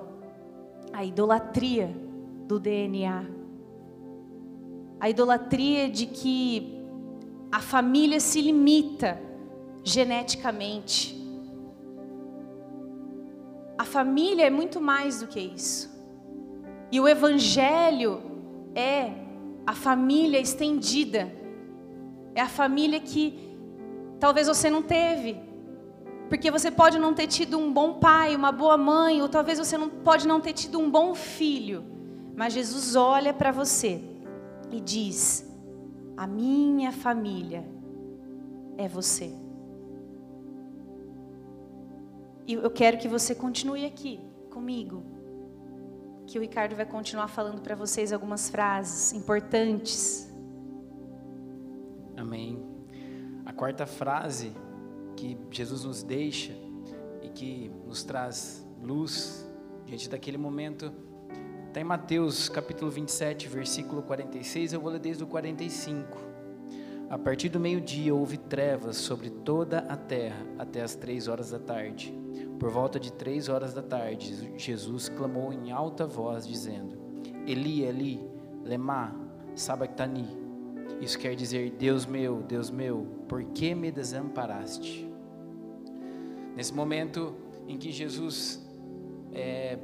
a 0.93 1.05
idolatria 1.05 1.91
do 2.47 2.61
DNA. 2.61 3.25
A 5.01 5.11
idolatria 5.11 5.89
de 5.89 6.07
que 6.07 6.83
a 7.51 7.61
família 7.61 8.21
se 8.21 8.41
limita 8.41 9.19
geneticamente. 9.87 11.17
A 13.79 13.85
família 13.85 14.47
é 14.47 14.51
muito 14.51 14.81
mais 14.81 15.21
do 15.21 15.29
que 15.29 15.39
isso. 15.39 15.89
E 16.91 17.01
o 17.01 17.07
Evangelho 17.07 18.21
é 18.75 19.13
a 19.65 19.75
família 19.75 20.41
estendida, 20.41 21.33
é 22.35 22.41
a 22.41 22.49
família 22.49 22.99
que 22.99 23.39
talvez 24.19 24.49
você 24.49 24.69
não 24.69 24.83
teve, 24.83 25.41
porque 26.29 26.51
você 26.51 26.69
pode 26.69 26.99
não 26.99 27.15
ter 27.15 27.29
tido 27.29 27.57
um 27.57 27.73
bom 27.73 27.95
pai, 27.95 28.35
uma 28.35 28.51
boa 28.51 28.77
mãe, 28.77 29.23
ou 29.23 29.29
talvez 29.29 29.57
você 29.57 29.79
não 29.79 29.89
pode 29.89 30.27
não 30.27 30.41
ter 30.41 30.53
tido 30.53 30.81
um 30.81 30.91
bom 30.91 31.15
filho, 31.15 31.85
mas 32.35 32.53
Jesus 32.53 32.97
olha 32.97 33.33
para 33.33 33.53
você 33.53 34.03
e 34.73 34.81
diz: 34.81 35.49
A 36.17 36.27
minha 36.27 36.91
família 36.91 37.65
é 38.77 38.89
você. 38.89 39.46
E 42.47 42.55
eu 42.55 42.71
quero 42.71 42.97
que 42.97 43.09
você 43.09 43.35
continue 43.35 43.85
aqui 43.85 44.21
comigo 44.51 45.03
que 46.27 46.39
o 46.39 46.41
Ricardo 46.41 46.77
vai 46.77 46.87
continuar 46.87 47.27
falando 47.27 47.61
para 47.61 47.75
vocês 47.75 48.13
algumas 48.13 48.49
frases 48.49 49.13
importantes. 49.13 50.33
Amém. 52.17 52.65
A 53.45 53.53
quarta 53.53 53.85
frase 53.85 54.53
que 55.17 55.37
Jesus 55.51 55.85
nos 55.85 56.03
deixa 56.05 56.53
e 57.21 57.29
que 57.29 57.71
nos 57.85 58.05
traz 58.05 58.65
luz 58.81 59.45
diante 59.85 60.09
daquele 60.09 60.39
momento 60.39 60.93
está 61.67 61.81
em 61.81 61.85
Mateus 61.85 62.49
capítulo 62.49 62.91
27, 62.91 63.49
versículo 63.49 64.03
46. 64.03 64.73
Eu 64.73 64.81
vou 64.81 64.91
ler 64.91 65.01
desde 65.01 65.25
o 65.25 65.27
45. 65.27 66.17
A 67.11 67.19
partir 67.19 67.49
do 67.49 67.59
meio-dia 67.59 68.15
houve 68.15 68.37
trevas 68.37 68.97
sobre 68.97 69.31
toda 69.31 69.81
a 69.81 69.97
terra 69.97 70.45
até 70.59 70.83
as 70.83 70.95
três 70.95 71.29
horas 71.29 71.51
da 71.51 71.59
tarde. 71.59 72.26
Por 72.59 72.71
volta 72.71 72.99
de 72.99 73.13
três 73.13 73.49
horas 73.49 73.75
da 73.75 73.83
tarde, 73.83 74.53
Jesus 74.57 75.09
clamou 75.09 75.53
em 75.53 75.71
alta 75.71 76.07
voz, 76.07 76.47
dizendo: 76.47 76.97
Eli, 77.47 77.83
Eli, 77.83 78.21
lema 78.65 79.15
sabachthani. 79.55 80.27
Isso 81.01 81.19
quer 81.19 81.35
dizer: 81.35 81.73
Deus 81.73 82.07
meu, 82.07 82.43
Deus 82.43 82.71
meu, 82.71 83.07
por 83.29 83.45
que 83.45 83.75
me 83.75 83.91
desamparaste? 83.93 85.07
Nesse 86.57 86.73
momento 86.73 87.35
em 87.69 87.77
que 87.77 87.93
Jesus 87.93 88.67
é, 89.33 89.79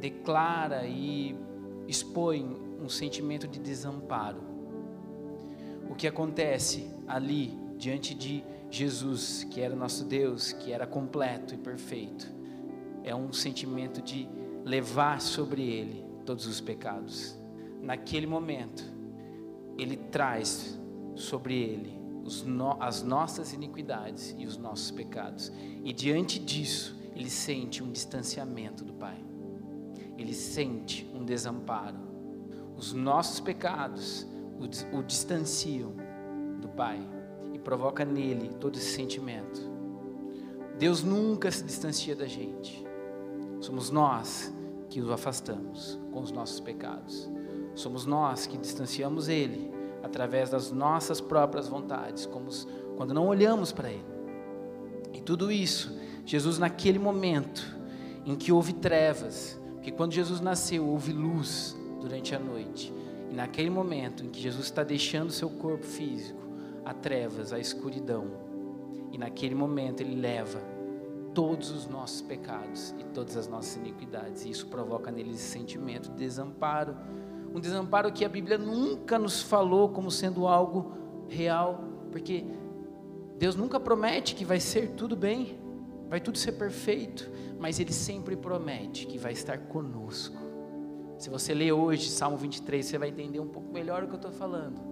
declara 0.00 0.86
e 0.86 1.36
expõe 1.86 2.56
um 2.80 2.88
sentimento 2.88 3.46
de 3.46 3.58
desamparo. 3.58 4.40
O 5.90 5.94
que 5.94 6.06
acontece 6.06 6.90
ali 7.06 7.56
diante 7.76 8.14
de 8.14 8.42
Jesus, 8.72 9.44
que 9.44 9.60
era 9.60 9.76
nosso 9.76 10.02
Deus, 10.04 10.52
que 10.52 10.72
era 10.72 10.86
completo 10.86 11.54
e 11.54 11.58
perfeito, 11.58 12.26
é 13.04 13.14
um 13.14 13.30
sentimento 13.30 14.00
de 14.00 14.26
levar 14.64 15.20
sobre 15.20 15.62
ele 15.62 16.02
todos 16.24 16.46
os 16.46 16.58
pecados. 16.58 17.36
Naquele 17.82 18.26
momento, 18.26 18.82
ele 19.76 19.96
traz 19.96 20.80
sobre 21.14 21.54
ele 21.54 22.00
no, 22.46 22.82
as 22.82 23.02
nossas 23.02 23.52
iniquidades 23.52 24.34
e 24.38 24.46
os 24.46 24.56
nossos 24.56 24.90
pecados. 24.90 25.52
E 25.84 25.92
diante 25.92 26.38
disso, 26.38 26.98
ele 27.14 27.28
sente 27.28 27.82
um 27.82 27.92
distanciamento 27.92 28.84
do 28.84 28.94
Pai. 28.94 29.18
Ele 30.16 30.32
sente 30.32 31.06
um 31.14 31.24
desamparo. 31.24 31.98
Os 32.74 32.94
nossos 32.94 33.38
pecados 33.38 34.26
o, 34.58 34.98
o 34.98 35.02
distanciam 35.02 35.94
do 36.58 36.68
Pai 36.68 37.00
provoca 37.62 38.04
nele 38.04 38.50
todo 38.60 38.76
esse 38.76 38.92
sentimento. 38.94 39.70
Deus 40.78 41.02
nunca 41.02 41.50
se 41.50 41.64
distancia 41.64 42.16
da 42.16 42.26
gente. 42.26 42.84
Somos 43.60 43.90
nós 43.90 44.52
que 44.88 45.00
o 45.00 45.12
afastamos 45.12 45.98
com 46.12 46.20
os 46.20 46.32
nossos 46.32 46.60
pecados. 46.60 47.30
Somos 47.74 48.04
nós 48.04 48.46
que 48.46 48.58
distanciamos 48.58 49.28
Ele 49.28 49.70
através 50.02 50.50
das 50.50 50.70
nossas 50.70 51.20
próprias 51.20 51.68
vontades, 51.68 52.26
como 52.26 52.50
quando 52.96 53.14
não 53.14 53.26
olhamos 53.26 53.72
para 53.72 53.90
Ele. 53.90 54.04
E 55.12 55.20
tudo 55.20 55.52
isso, 55.52 55.96
Jesus, 56.26 56.58
naquele 56.58 56.98
momento 56.98 57.64
em 58.26 58.34
que 58.34 58.52
houve 58.52 58.72
trevas, 58.72 59.60
porque 59.74 59.90
quando 59.90 60.12
Jesus 60.12 60.40
nasceu, 60.40 60.86
houve 60.86 61.12
luz 61.12 61.76
durante 62.00 62.34
a 62.34 62.38
noite. 62.38 62.92
E 63.30 63.34
naquele 63.34 63.70
momento 63.70 64.24
em 64.24 64.28
que 64.28 64.40
Jesus 64.40 64.66
está 64.66 64.82
deixando 64.82 65.32
seu 65.32 65.48
corpo 65.48 65.86
físico, 65.86 66.41
a 66.84 66.92
trevas, 66.92 67.52
a 67.52 67.58
escuridão. 67.58 68.26
E 69.10 69.18
naquele 69.18 69.54
momento 69.54 70.00
ele 70.00 70.14
leva 70.14 70.60
todos 71.34 71.70
os 71.70 71.86
nossos 71.86 72.22
pecados 72.22 72.94
e 72.98 73.04
todas 73.04 73.36
as 73.36 73.46
nossas 73.46 73.76
iniquidades. 73.76 74.44
E 74.44 74.50
isso 74.50 74.66
provoca 74.66 75.10
nele 75.10 75.30
esse 75.30 75.48
sentimento 75.48 76.10
de 76.10 76.16
desamparo, 76.16 76.96
um 77.54 77.60
desamparo 77.60 78.12
que 78.12 78.24
a 78.24 78.28
Bíblia 78.28 78.58
nunca 78.58 79.18
nos 79.18 79.42
falou 79.42 79.90
como 79.90 80.10
sendo 80.10 80.46
algo 80.46 80.92
real, 81.28 81.84
porque 82.10 82.44
Deus 83.38 83.56
nunca 83.56 83.78
promete 83.78 84.34
que 84.34 84.44
vai 84.44 84.60
ser 84.60 84.90
tudo 84.90 85.16
bem, 85.16 85.58
vai 86.08 86.20
tudo 86.20 86.38
ser 86.38 86.52
perfeito, 86.52 87.30
mas 87.58 87.78
Ele 87.78 87.92
sempre 87.92 88.36
promete 88.36 89.06
que 89.06 89.18
vai 89.18 89.32
estar 89.32 89.58
conosco. 89.58 90.36
Se 91.18 91.30
você 91.30 91.54
ler 91.54 91.72
hoje 91.72 92.08
Salmo 92.08 92.36
23, 92.36 92.84
você 92.84 92.98
vai 92.98 93.08
entender 93.08 93.40
um 93.40 93.48
pouco 93.48 93.72
melhor 93.72 94.02
o 94.02 94.06
que 94.06 94.14
eu 94.14 94.16
estou 94.16 94.32
falando. 94.32 94.91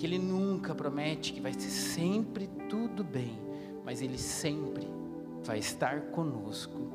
Que 0.00 0.06
Ele 0.06 0.18
nunca 0.18 0.74
promete 0.74 1.30
que 1.30 1.42
vai 1.42 1.52
ser 1.52 1.68
sempre 1.68 2.46
tudo 2.70 3.04
bem, 3.04 3.38
mas 3.84 4.00
Ele 4.00 4.16
sempre 4.16 4.88
vai 5.44 5.58
estar 5.58 6.00
conosco 6.06 6.90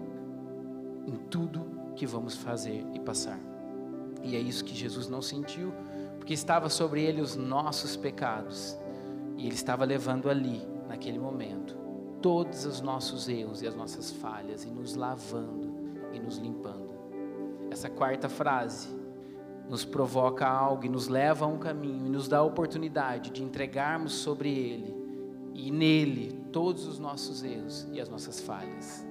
em 1.05 1.15
tudo 1.29 1.93
que 1.95 2.07
vamos 2.07 2.35
fazer 2.35 2.83
e 2.95 2.99
passar. 2.99 3.39
E 4.23 4.35
é 4.35 4.39
isso 4.39 4.65
que 4.65 4.73
Jesus 4.73 5.07
não 5.07 5.21
sentiu, 5.21 5.71
porque 6.17 6.33
estava 6.33 6.67
sobre 6.67 7.03
ele 7.03 7.21
os 7.21 7.35
nossos 7.35 7.95
pecados. 7.95 8.75
E 9.37 9.45
ele 9.45 9.53
estava 9.53 9.85
levando 9.85 10.27
ali, 10.27 10.59
naquele 10.87 11.19
momento, 11.19 11.77
todos 12.23 12.65
os 12.65 12.81
nossos 12.81 13.29
erros 13.29 13.61
e 13.61 13.67
as 13.67 13.75
nossas 13.75 14.09
falhas, 14.09 14.63
e 14.63 14.67
nos 14.71 14.95
lavando 14.95 15.75
e 16.11 16.19
nos 16.19 16.39
limpando. 16.39 16.89
Essa 17.69 17.87
quarta 17.87 18.27
frase 18.27 19.04
nos 19.69 19.83
provoca 19.83 20.47
algo 20.47 20.85
e 20.85 20.89
nos 20.89 21.07
leva 21.07 21.45
a 21.45 21.47
um 21.47 21.57
caminho 21.57 22.05
e 22.05 22.09
nos 22.09 22.27
dá 22.27 22.39
a 22.39 22.43
oportunidade 22.43 23.31
de 23.31 23.43
entregarmos 23.43 24.13
sobre 24.13 24.49
ele 24.49 24.95
e 25.53 25.71
nele 25.71 26.31
todos 26.51 26.85
os 26.85 26.99
nossos 26.99 27.43
erros 27.43 27.87
e 27.91 27.99
as 27.99 28.09
nossas 28.09 28.39
falhas. 28.39 29.05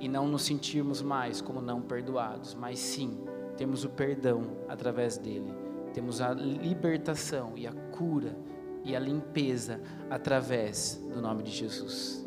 E 0.00 0.08
não 0.08 0.26
nos 0.26 0.42
sentirmos 0.42 1.00
mais 1.00 1.40
como 1.40 1.60
não 1.60 1.80
perdoados, 1.80 2.54
mas 2.54 2.78
sim 2.78 3.18
temos 3.56 3.84
o 3.84 3.90
perdão 3.90 4.42
através 4.68 5.16
dele, 5.16 5.52
temos 5.92 6.20
a 6.20 6.32
libertação 6.32 7.52
e 7.54 7.66
a 7.66 7.72
cura 7.72 8.36
e 8.84 8.96
a 8.96 8.98
limpeza 8.98 9.80
através 10.10 11.00
do 11.12 11.20
nome 11.20 11.44
de 11.44 11.52
Jesus. 11.52 12.26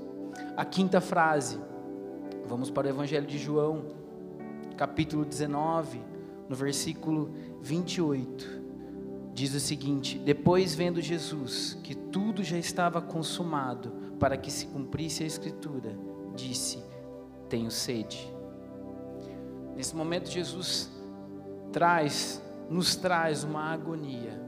A 0.56 0.64
quinta 0.64 1.02
frase, 1.02 1.60
vamos 2.46 2.70
para 2.70 2.88
o 2.88 2.90
Evangelho 2.90 3.28
de 3.28 3.38
João, 3.38 3.84
capítulo 4.78 5.26
19, 5.26 6.15
no 6.50 6.56
versículo 6.56 7.32
28. 7.62 8.64
Diz 9.34 9.54
o 9.54 9.60
seguinte: 9.60 10.18
Depois 10.20 10.74
vendo 10.74 11.02
Jesus 11.02 11.78
que 11.84 11.96
tudo 11.96 12.44
já 12.44 12.58
estava 12.58 13.02
consumado 13.02 13.92
para 14.20 14.38
que 14.38 14.50
se 14.52 14.68
cumprisse 14.68 15.24
a 15.24 15.28
Escritura, 15.28 15.98
disse: 16.36 16.80
Tenho 17.50 17.70
sede. 17.70 18.32
Nesse 19.76 19.96
momento, 19.96 20.30
Jesus 20.30 20.90
traz, 21.72 22.42
nos 22.70 22.96
traz 22.96 23.44
uma 23.44 23.74
agonia. 23.74 24.42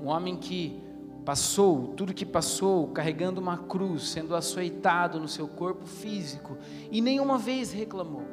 Um 0.00 0.06
homem 0.06 0.36
que 0.36 0.80
passou 1.24 1.88
tudo 1.88 2.14
que 2.14 2.26
passou, 2.26 2.88
carregando 2.88 3.40
uma 3.40 3.58
cruz, 3.58 4.10
sendo 4.10 4.34
açoitado 4.34 5.20
no 5.20 5.28
seu 5.28 5.46
corpo 5.46 5.86
físico, 5.86 6.56
e 6.90 7.00
nenhuma 7.00 7.38
vez 7.38 7.72
reclamou, 7.72 8.24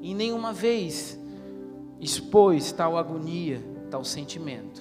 e 0.00 0.14
nenhuma 0.14 0.52
vez 0.52 1.19
expôs 2.00 2.72
tal 2.72 2.96
agonia, 2.96 3.62
tal 3.90 4.04
sentimento. 4.04 4.80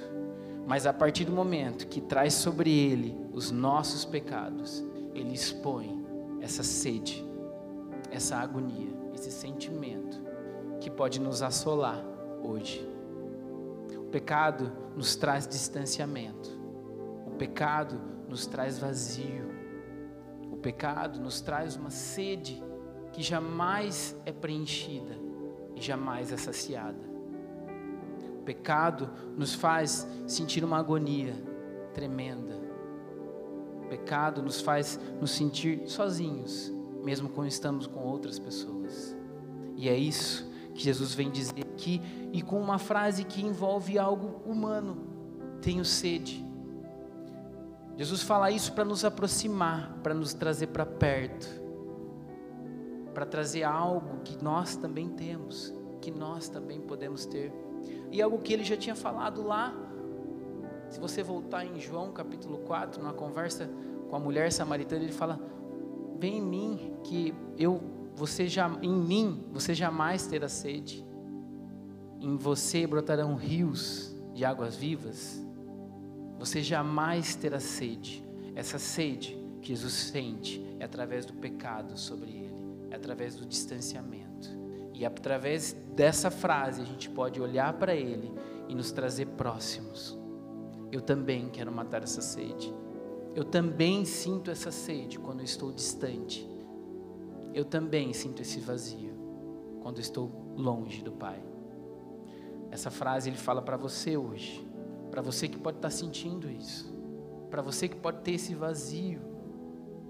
Mas 0.66 0.86
a 0.86 0.94
partir 0.94 1.26
do 1.26 1.32
momento 1.32 1.88
que 1.88 2.00
traz 2.00 2.34
sobre 2.34 2.72
ele 2.72 3.18
os 3.34 3.52
nossos 3.52 4.06
pecados, 4.06 4.84
ele 5.14 5.34
expõe 5.34 6.06
essa 6.42 6.64
sede, 6.64 7.26
essa 8.12 8.38
agonia, 8.38 8.94
esse 9.14 9.32
sentimento 9.32 10.22
que 10.80 10.90
pode 10.90 11.20
nos 11.20 11.42
assolar 11.42 12.04
hoje. 12.42 12.88
O 13.98 14.06
pecado 14.12 14.72
nos 14.96 15.16
traz 15.16 15.48
distanciamento. 15.48 16.50
O 17.28 17.32
pecado 17.32 18.00
nos 18.28 18.46
traz 18.46 18.78
vazio. 18.80 19.50
O 20.52 20.58
pecado 20.58 21.20
nos 21.20 21.42
traz 21.42 21.76
uma 21.76 21.90
sede 21.90 22.64
que 23.12 23.22
jamais 23.22 24.16
é 24.26 24.32
preenchida 24.32 25.18
e 25.76 25.82
jamais 25.82 26.32
é 26.32 26.38
saciada. 26.38 27.09
Pecado 28.50 29.12
nos 29.38 29.54
faz 29.54 30.08
sentir 30.26 30.64
uma 30.64 30.80
agonia 30.80 31.36
tremenda. 31.94 32.60
O 33.84 33.88
pecado 33.88 34.42
nos 34.42 34.60
faz 34.60 35.00
nos 35.22 35.30
sentir 35.30 35.84
sozinhos, 35.86 36.74
mesmo 37.04 37.30
quando 37.30 37.48
estamos 37.48 37.86
com 37.86 38.00
outras 38.00 38.40
pessoas. 38.40 39.16
E 39.76 39.88
é 39.88 39.96
isso 39.96 40.50
que 40.74 40.82
Jesus 40.82 41.14
vem 41.14 41.30
dizer 41.30 41.62
aqui, 41.62 42.02
e 42.34 42.42
com 42.42 42.60
uma 42.60 42.80
frase 42.80 43.24
que 43.24 43.46
envolve 43.46 44.00
algo 44.00 44.42
humano: 44.44 44.98
tenho 45.62 45.86
sede. 45.86 46.44
Jesus 47.96 48.24
fala 48.24 48.50
isso 48.50 48.74
para 48.74 48.84
nos 48.84 49.06
aproximar, 49.06 49.94
para 50.02 50.16
nos 50.16 50.34
trazer 50.34 50.68
para 50.70 50.88
perto, 50.88 51.48
para 53.14 53.28
trazer 53.28 53.62
algo 53.62 54.22
que 54.24 54.44
nós 54.44 54.76
também 54.76 55.08
temos, 55.08 55.72
que 56.02 56.10
nós 56.10 56.50
também 56.50 56.82
podemos 56.82 57.28
ter, 57.28 57.54
e 58.12 58.22
algo 58.22 58.40
que 58.40 58.54
ele 58.54 58.64
já 58.64 58.78
tinha 58.78 58.96
falado 58.96 59.46
lá. 59.46 59.74
Se 60.90 61.00
você 61.00 61.22
voltar 61.22 61.66
em 61.66 61.80
João 61.80 62.12
capítulo 62.12 62.60
4, 62.60 63.04
na 63.04 63.14
conversa 63.14 63.70
com 64.10 64.16
a 64.16 64.20
mulher 64.20 64.52
samaritana, 64.52 65.04
ele 65.04 65.14
fala: 65.14 65.40
Vem 66.18 66.38
em 66.38 66.42
mim, 66.42 66.94
que 67.04 67.34
eu 67.58 67.82
você 68.16 68.48
já, 68.48 68.70
em 68.82 68.94
mim 68.94 69.46
você 69.52 69.74
jamais 69.74 70.28
terá 70.28 70.50
sede. 70.50 71.06
Em 72.20 72.36
você 72.36 72.86
brotarão 72.86 73.36
rios 73.36 74.14
de 74.34 74.44
águas 74.44 74.76
vivas. 74.76 75.42
Você 76.38 76.62
jamais 76.62 77.36
terá 77.36 77.60
sede. 77.60 78.24
Essa 78.56 78.78
sede 78.78 79.38
que 79.62 79.70
Jesus 79.70 79.94
sente 79.94 80.62
é 80.80 80.86
através 80.86 81.26
do 81.26 81.34
pecado 81.34 81.98
sobre 81.98 82.30
ele, 82.30 82.88
é 82.92 82.96
através 82.96 83.36
do 83.36 83.46
distanciamento. 83.46 84.29
E 85.00 85.06
através 85.06 85.74
dessa 85.96 86.30
frase 86.30 86.82
a 86.82 86.86
gente 86.86 87.10
pode 87.10 87.42
olhar 87.42 87.74
para 87.74 87.96
ele 87.96 88.32
e 88.68 88.76
nos 88.76 88.92
trazer 88.92 89.26
próximos. 89.26 90.16
Eu 90.92 91.02
também 91.02 91.50
quero 91.50 91.72
matar 91.72 92.04
essa 92.04 92.22
sede. 92.22 92.72
Eu 93.34 93.44
também 93.44 94.06
sinto 94.06 94.52
essa 94.52 94.72
sede 94.72 95.18
quando 95.18 95.42
estou 95.42 95.72
distante 95.72 96.48
eu 97.54 97.66
também 97.66 98.14
sinto 98.14 98.42
esse 98.42 98.60
vazio 98.60 99.14
quando 99.82 100.00
estou 100.00 100.32
longe 100.56 101.02
do 101.02 101.12
Pai. 101.12 101.42
Essa 102.72 102.92
frase 102.92 103.30
ele 103.30 103.38
fala 103.38 103.62
para 103.62 103.78
você 103.78 104.16
hoje, 104.16 104.66
para 105.10 105.22
você 105.22 105.48
que 105.48 105.58
pode 105.58 105.78
estar 105.78 105.90
tá 105.90 105.96
sentindo 105.96 106.50
isso, 106.50 106.94
para 107.50 107.62
você 107.62 107.88
que 107.88 107.96
pode 107.96 108.22
ter 108.22 108.34
esse 108.34 108.54
vazio, 108.54 109.22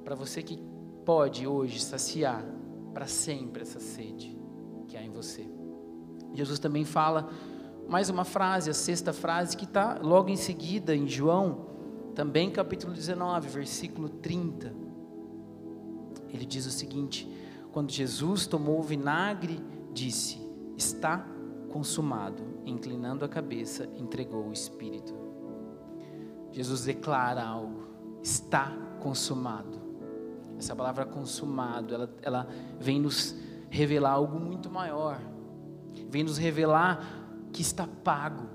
para 0.03 0.15
você 0.15 0.43
que 0.43 0.61
pode 1.05 1.47
hoje 1.47 1.79
saciar 1.79 2.43
para 2.93 3.07
sempre 3.07 3.61
essa 3.61 3.79
sede 3.79 4.38
que 4.89 4.97
há 4.97 5.03
em 5.03 5.11
você. 5.11 5.47
Jesus 6.33 6.59
também 6.59 6.83
fala 6.83 7.29
mais 7.87 8.09
uma 8.09 8.25
frase, 8.25 8.69
a 8.69 8.73
sexta 8.73 9.13
frase, 9.13 9.55
que 9.55 9.65
está 9.65 9.99
logo 10.01 10.29
em 10.29 10.35
seguida 10.35 10.95
em 10.95 11.07
João, 11.07 11.67
também 12.15 12.49
capítulo 12.49 12.91
19, 12.91 13.47
versículo 13.49 14.09
30. 14.09 14.73
Ele 16.29 16.45
diz 16.45 16.65
o 16.65 16.71
seguinte: 16.71 17.31
Quando 17.71 17.91
Jesus 17.91 18.47
tomou 18.47 18.79
o 18.79 18.83
vinagre, 18.83 19.63
disse: 19.93 20.41
Está 20.75 21.25
consumado. 21.69 22.43
Inclinando 22.65 23.25
a 23.25 23.29
cabeça, 23.29 23.89
entregou 23.95 24.47
o 24.47 24.53
Espírito. 24.53 25.15
Jesus 26.51 26.83
declara 26.83 27.43
algo: 27.43 27.87
Está 28.21 28.71
consumado. 28.99 29.79
Essa 30.57 30.75
palavra 30.75 31.05
consumado, 31.05 31.93
ela, 31.95 32.13
ela 32.21 32.47
vem 32.79 32.99
nos 32.99 33.35
revelar 33.69 34.11
algo 34.11 34.39
muito 34.39 34.69
maior. 34.69 35.19
Vem 36.09 36.23
nos 36.23 36.37
revelar 36.37 37.05
que 37.51 37.61
está 37.61 37.87
pago. 37.87 38.47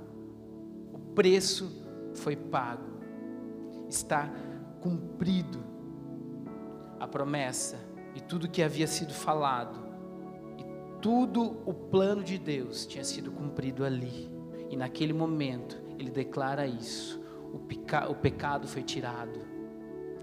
O 0.93 0.99
preço 1.15 1.71
foi 2.15 2.37
pago. 2.37 3.01
Está 3.89 4.31
cumprido 4.81 5.63
a 6.99 7.07
promessa 7.07 7.79
e 8.15 8.21
tudo 8.21 8.49
que 8.49 8.63
havia 8.63 8.87
sido 8.87 9.13
falado. 9.13 9.79
E 10.59 11.01
tudo 11.01 11.59
o 11.65 11.73
plano 11.73 12.23
de 12.23 12.39
Deus 12.39 12.87
tinha 12.87 13.05
sido 13.05 13.31
cumprido 13.31 13.85
ali. 13.85 14.31
E 14.71 14.77
naquele 14.77 15.13
momento 15.13 15.81
ele 15.99 16.11
declara 16.11 16.67
isso. 16.67 17.23
O, 17.53 17.59
peca, 17.59 18.11
o 18.11 18.15
pecado 18.15 18.67
foi 18.67 18.83
tirado 18.83 19.55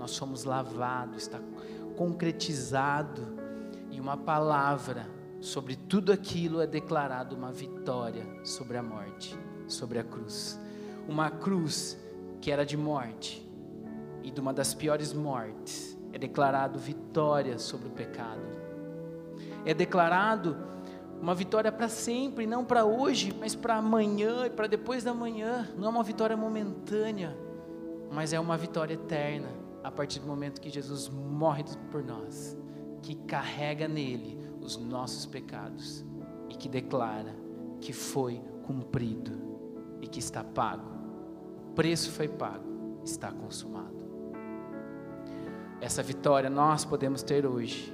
nós 0.01 0.12
somos 0.12 0.45
lavados, 0.45 1.21
está 1.21 1.39
concretizado, 1.95 3.38
uma 4.01 4.17
palavra 4.17 5.07
sobre 5.39 5.75
tudo 5.75 6.11
aquilo 6.11 6.59
é 6.59 6.67
declarado 6.67 7.35
uma 7.35 7.51
vitória 7.51 8.25
sobre 8.43 8.77
a 8.77 8.83
morte, 8.83 9.37
sobre 9.67 9.99
a 9.99 10.03
cruz. 10.03 10.59
Uma 11.07 11.29
cruz 11.29 11.97
que 12.41 12.51
era 12.51 12.65
de 12.65 12.75
morte, 12.75 13.47
e 14.23 14.31
de 14.31 14.39
uma 14.39 14.53
das 14.53 14.73
piores 14.73 15.13
mortes, 15.13 15.97
é 16.13 16.17
declarado 16.17 16.77
vitória 16.77 17.57
sobre 17.57 17.87
o 17.87 17.91
pecado. 17.91 18.41
É 19.65 19.73
declarado 19.73 20.57
uma 21.21 21.35
vitória 21.35 21.71
para 21.71 21.87
sempre, 21.87 22.47
não 22.47 22.65
para 22.65 22.83
hoje, 22.83 23.35
mas 23.39 23.55
para 23.55 23.75
amanhã 23.75 24.47
e 24.47 24.49
para 24.49 24.67
depois 24.67 25.03
da 25.03 25.13
manhã. 25.13 25.69
Não 25.77 25.85
é 25.85 25.89
uma 25.89 26.03
vitória 26.03 26.35
momentânea, 26.35 27.37
mas 28.11 28.33
é 28.33 28.39
uma 28.39 28.57
vitória 28.57 28.95
eterna 28.95 29.49
a 29.83 29.91
partir 29.91 30.19
do 30.19 30.27
momento 30.27 30.61
que 30.61 30.69
Jesus 30.69 31.09
morre 31.09 31.63
por 31.91 32.03
nós, 32.03 32.55
que 33.01 33.15
carrega 33.15 33.87
nele 33.87 34.37
os 34.61 34.77
nossos 34.77 35.25
pecados 35.25 36.05
e 36.49 36.55
que 36.55 36.69
declara 36.69 37.35
que 37.79 37.93
foi 37.93 38.41
cumprido 38.63 39.31
e 40.01 40.07
que 40.07 40.19
está 40.19 40.43
pago. 40.43 40.89
O 41.69 41.73
preço 41.73 42.11
foi 42.11 42.27
pago, 42.27 42.99
está 43.03 43.31
consumado. 43.31 44.01
Essa 45.79 46.03
vitória 46.03 46.49
nós 46.49 46.85
podemos 46.85 47.23
ter 47.23 47.45
hoje. 47.45 47.91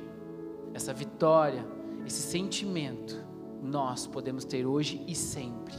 Essa 0.73 0.93
vitória, 0.93 1.65
esse 2.05 2.21
sentimento, 2.21 3.15
nós 3.63 4.05
podemos 4.05 4.43
ter 4.43 4.65
hoje 4.65 5.03
e 5.07 5.15
sempre. 5.15 5.73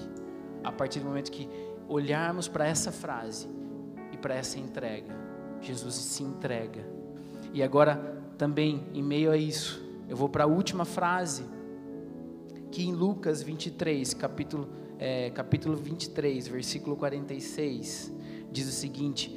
A 0.64 0.72
partir 0.72 1.00
do 1.00 1.06
momento 1.06 1.30
que 1.30 1.48
olharmos 1.86 2.48
para 2.48 2.66
essa 2.66 2.90
frase 2.90 3.48
e 4.12 4.16
para 4.16 4.34
essa 4.34 4.58
entrega 4.58 5.28
Jesus 5.60 5.94
se 5.94 6.22
entrega. 6.22 6.86
E 7.52 7.62
agora, 7.62 8.22
também, 8.38 8.86
em 8.94 9.02
meio 9.02 9.32
a 9.32 9.36
isso, 9.36 9.84
eu 10.08 10.16
vou 10.16 10.28
para 10.28 10.44
a 10.44 10.46
última 10.46 10.84
frase, 10.84 11.44
que 12.70 12.86
em 12.86 12.92
Lucas 12.92 13.42
23, 13.42 14.14
capítulo, 14.14 14.68
é, 14.98 15.28
capítulo 15.30 15.76
23, 15.76 16.46
versículo 16.46 16.96
46, 16.96 18.12
diz 18.50 18.68
o 18.68 18.72
seguinte: 18.72 19.36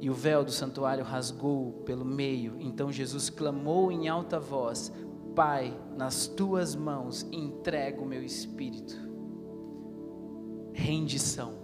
E 0.00 0.08
o 0.08 0.14
véu 0.14 0.42
do 0.42 0.50
santuário 0.50 1.04
rasgou 1.04 1.72
pelo 1.84 2.04
meio, 2.04 2.56
então 2.58 2.90
Jesus 2.90 3.28
clamou 3.28 3.92
em 3.92 4.08
alta 4.08 4.40
voz: 4.40 4.90
Pai, 5.34 5.78
nas 5.96 6.26
tuas 6.26 6.74
mãos 6.74 7.26
entrego 7.30 8.02
o 8.02 8.08
meu 8.08 8.22
espírito. 8.22 8.96
Rendição 10.72 11.59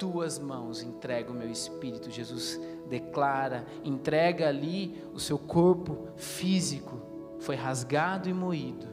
tuas 0.00 0.38
mãos 0.38 0.82
entrego 0.82 1.30
o 1.30 1.36
meu 1.36 1.50
espírito. 1.50 2.10
Jesus 2.10 2.58
declara, 2.88 3.66
entrega 3.84 4.48
ali 4.48 5.04
o 5.12 5.20
seu 5.20 5.38
corpo 5.38 6.08
físico, 6.16 6.98
foi 7.38 7.54
rasgado 7.54 8.26
e 8.26 8.32
moído. 8.32 8.88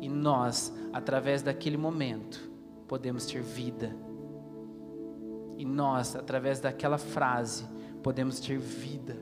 E 0.00 0.08
nós, 0.08 0.74
através 0.92 1.40
daquele 1.40 1.76
momento, 1.76 2.50
podemos 2.88 3.24
ter 3.24 3.40
vida. 3.40 3.94
E 5.56 5.64
nós, 5.64 6.16
através 6.16 6.58
daquela 6.58 6.98
frase, 6.98 7.64
podemos 8.02 8.40
ter 8.40 8.58
vida. 8.58 9.16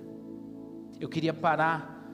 Eu 0.99 1.11
queria 1.11 1.35
parar, 1.35 2.11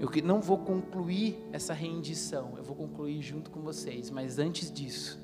eu 0.00 0.10
não 0.24 0.40
vou 0.40 0.58
concluir 0.58 1.38
essa 1.52 1.72
rendição, 1.72 2.54
eu 2.56 2.64
vou 2.64 2.74
concluir 2.74 3.22
junto 3.22 3.48
com 3.50 3.60
vocês, 3.60 4.10
mas 4.10 4.38
antes 4.38 4.72
disso, 4.72 5.20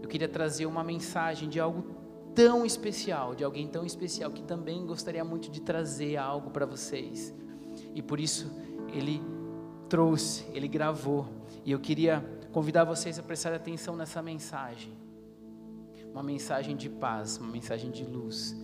eu 0.00 0.08
queria 0.08 0.28
trazer 0.28 0.66
uma 0.66 0.84
mensagem 0.84 1.48
de 1.48 1.58
algo 1.58 2.05
tão 2.36 2.66
especial, 2.66 3.34
de 3.34 3.42
alguém 3.42 3.66
tão 3.66 3.84
especial 3.86 4.30
que 4.30 4.42
também 4.42 4.84
gostaria 4.84 5.24
muito 5.24 5.50
de 5.50 5.58
trazer 5.58 6.18
algo 6.18 6.50
para 6.50 6.66
vocês. 6.66 7.34
E 7.94 8.02
por 8.02 8.20
isso 8.20 8.52
ele 8.92 9.22
trouxe, 9.88 10.44
ele 10.52 10.68
gravou. 10.68 11.26
E 11.64 11.72
eu 11.72 11.80
queria 11.80 12.22
convidar 12.52 12.84
vocês 12.84 13.18
a 13.18 13.22
prestar 13.22 13.54
atenção 13.54 13.96
nessa 13.96 14.20
mensagem. 14.20 14.92
Uma 16.12 16.22
mensagem 16.22 16.76
de 16.76 16.90
paz, 16.90 17.38
uma 17.38 17.50
mensagem 17.50 17.90
de 17.90 18.04
luz, 18.04 18.54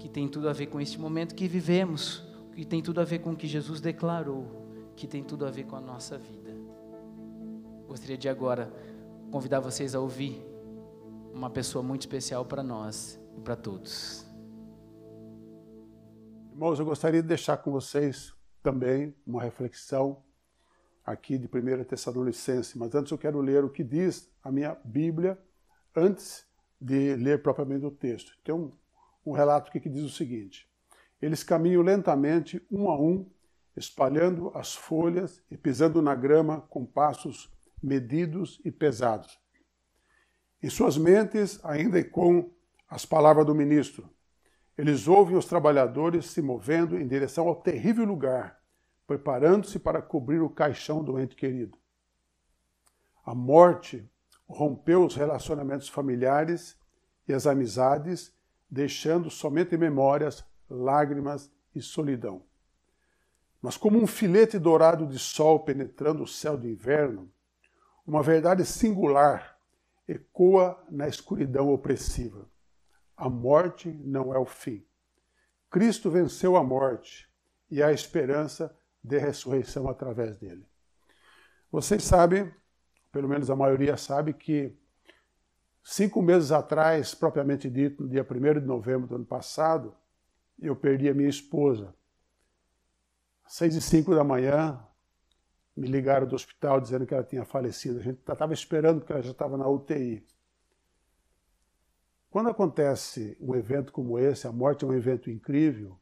que 0.00 0.08
tem 0.08 0.26
tudo 0.26 0.48
a 0.48 0.52
ver 0.52 0.66
com 0.66 0.80
este 0.80 1.00
momento 1.00 1.36
que 1.36 1.46
vivemos, 1.46 2.20
que 2.52 2.64
tem 2.64 2.82
tudo 2.82 3.00
a 3.00 3.04
ver 3.04 3.20
com 3.20 3.30
o 3.30 3.36
que 3.36 3.46
Jesus 3.46 3.80
declarou, 3.80 4.46
que 4.96 5.06
tem 5.06 5.22
tudo 5.22 5.46
a 5.46 5.50
ver 5.52 5.64
com 5.64 5.76
a 5.76 5.80
nossa 5.80 6.18
vida. 6.18 6.52
Gostaria 7.86 8.18
de 8.18 8.28
agora 8.28 8.72
convidar 9.30 9.60
vocês 9.60 9.94
a 9.94 10.00
ouvir 10.00 10.53
uma 11.34 11.50
pessoa 11.50 11.82
muito 11.82 12.02
especial 12.02 12.44
para 12.44 12.62
nós 12.62 13.20
e 13.36 13.40
para 13.40 13.56
todos. 13.56 14.24
Irmãos, 16.52 16.78
eu 16.78 16.84
gostaria 16.84 17.20
de 17.20 17.26
deixar 17.26 17.56
com 17.56 17.72
vocês 17.72 18.32
também 18.62 19.12
uma 19.26 19.42
reflexão 19.42 20.22
aqui 21.04 21.36
de 21.36 21.46
1 21.46 21.84
Tessalonicense, 21.84 22.78
mas 22.78 22.94
antes 22.94 23.10
eu 23.10 23.18
quero 23.18 23.40
ler 23.40 23.64
o 23.64 23.68
que 23.68 23.82
diz 23.82 24.32
a 24.42 24.52
minha 24.52 24.76
Bíblia 24.84 25.36
antes 25.94 26.46
de 26.80 27.16
ler 27.16 27.42
propriamente 27.42 27.84
o 27.84 27.90
texto. 27.90 28.32
Tem 28.44 28.54
um, 28.54 28.70
um 29.26 29.32
relato 29.32 29.72
que 29.72 29.88
diz 29.88 30.04
o 30.04 30.08
seguinte: 30.08 30.70
Eles 31.20 31.42
caminham 31.42 31.82
lentamente, 31.82 32.64
um 32.70 32.88
a 32.88 32.98
um, 32.98 33.28
espalhando 33.76 34.52
as 34.54 34.72
folhas 34.72 35.42
e 35.50 35.56
pisando 35.56 36.00
na 36.00 36.14
grama 36.14 36.60
com 36.70 36.86
passos 36.86 37.52
medidos 37.82 38.60
e 38.64 38.70
pesados. 38.70 39.43
Em 40.64 40.70
suas 40.70 40.96
mentes 40.96 41.60
ainda 41.62 42.02
com 42.02 42.50
as 42.88 43.04
palavras 43.04 43.44
do 43.44 43.54
ministro. 43.54 44.08
Eles 44.78 45.06
ouvem 45.06 45.36
os 45.36 45.44
trabalhadores 45.44 46.30
se 46.30 46.40
movendo 46.40 46.98
em 46.98 47.06
direção 47.06 47.46
ao 47.46 47.56
terrível 47.56 48.06
lugar, 48.06 48.58
preparando-se 49.06 49.78
para 49.78 50.00
cobrir 50.00 50.40
o 50.40 50.48
caixão 50.48 51.04
do 51.04 51.20
ente 51.20 51.36
querido. 51.36 51.76
A 53.26 53.34
morte 53.34 54.10
rompeu 54.48 55.04
os 55.04 55.14
relacionamentos 55.14 55.86
familiares 55.86 56.78
e 57.28 57.34
as 57.34 57.46
amizades, 57.46 58.32
deixando 58.70 59.28
somente 59.28 59.76
memórias, 59.76 60.42
lágrimas 60.66 61.52
e 61.74 61.82
solidão. 61.82 62.42
Mas, 63.60 63.76
como 63.76 64.02
um 64.02 64.06
filete 64.06 64.58
dourado 64.58 65.06
de 65.06 65.18
sol 65.18 65.60
penetrando 65.60 66.22
o 66.22 66.26
céu 66.26 66.56
de 66.56 66.70
inverno, 66.70 67.30
uma 68.06 68.22
verdade 68.22 68.64
singular 68.64 69.53
ecoa 70.06 70.82
na 70.90 71.08
escuridão 71.08 71.72
opressiva. 71.72 72.48
A 73.16 73.28
morte 73.28 73.88
não 74.04 74.34
é 74.34 74.38
o 74.38 74.44
fim. 74.44 74.84
Cristo 75.70 76.10
venceu 76.10 76.56
a 76.56 76.62
morte 76.62 77.28
e 77.70 77.82
há 77.82 77.92
esperança 77.92 78.76
de 79.02 79.18
ressurreição 79.18 79.88
através 79.88 80.36
dele. 80.36 80.66
Vocês 81.70 82.04
sabem, 82.04 82.52
pelo 83.10 83.28
menos 83.28 83.50
a 83.50 83.56
maioria 83.56 83.96
sabe, 83.96 84.32
que 84.32 84.76
cinco 85.82 86.22
meses 86.22 86.52
atrás, 86.52 87.14
propriamente 87.14 87.68
dito, 87.68 88.02
no 88.02 88.08
dia 88.08 88.26
1 88.28 88.60
de 88.60 88.66
novembro 88.66 89.08
do 89.08 89.16
ano 89.16 89.26
passado, 89.26 89.94
eu 90.58 90.76
perdi 90.76 91.08
a 91.08 91.14
minha 91.14 91.28
esposa. 91.28 91.94
Às 93.44 93.54
seis 93.54 93.74
e 93.74 93.80
cinco 93.80 94.14
da 94.14 94.24
manhã, 94.24 94.80
me 95.76 95.88
ligaram 95.88 96.26
do 96.26 96.34
hospital 96.34 96.80
dizendo 96.80 97.06
que 97.06 97.14
ela 97.14 97.24
tinha 97.24 97.44
falecido. 97.44 97.98
A 97.98 98.02
gente 98.02 98.18
estava 98.18 98.52
esperando 98.54 99.00
porque 99.00 99.12
ela 99.12 99.22
já 99.22 99.32
estava 99.32 99.56
na 99.56 99.68
UTI. 99.68 100.24
Quando 102.30 102.48
acontece 102.48 103.36
um 103.40 103.54
evento 103.54 103.92
como 103.92 104.18
esse, 104.18 104.46
a 104.46 104.52
morte 104.52 104.84
é 104.84 104.88
um 104.88 104.92
evento 104.92 105.30
incrível, 105.30 105.98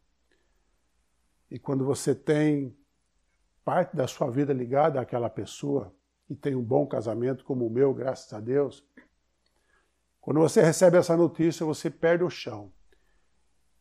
e 1.51 1.59
quando 1.59 1.85
você 1.85 2.15
tem 2.15 2.75
parte 3.65 3.95
da 3.95 4.07
sua 4.07 4.31
vida 4.31 4.53
ligada 4.53 5.01
àquela 5.01 5.29
pessoa, 5.29 5.95
e 6.29 6.35
tem 6.35 6.55
um 6.55 6.65
bom 6.65 6.87
casamento 6.87 7.45
como 7.45 7.67
o 7.67 7.71
meu, 7.71 7.93
graças 7.93 8.33
a 8.33 8.41
Deus, 8.41 8.83
Quando 10.23 10.39
você 10.39 10.63
recebe 10.63 10.97
essa 10.97 11.17
notícia, 11.17 11.67
você 11.67 11.91
perde 11.91 12.23
o 12.23 12.31
chão. 12.31 12.73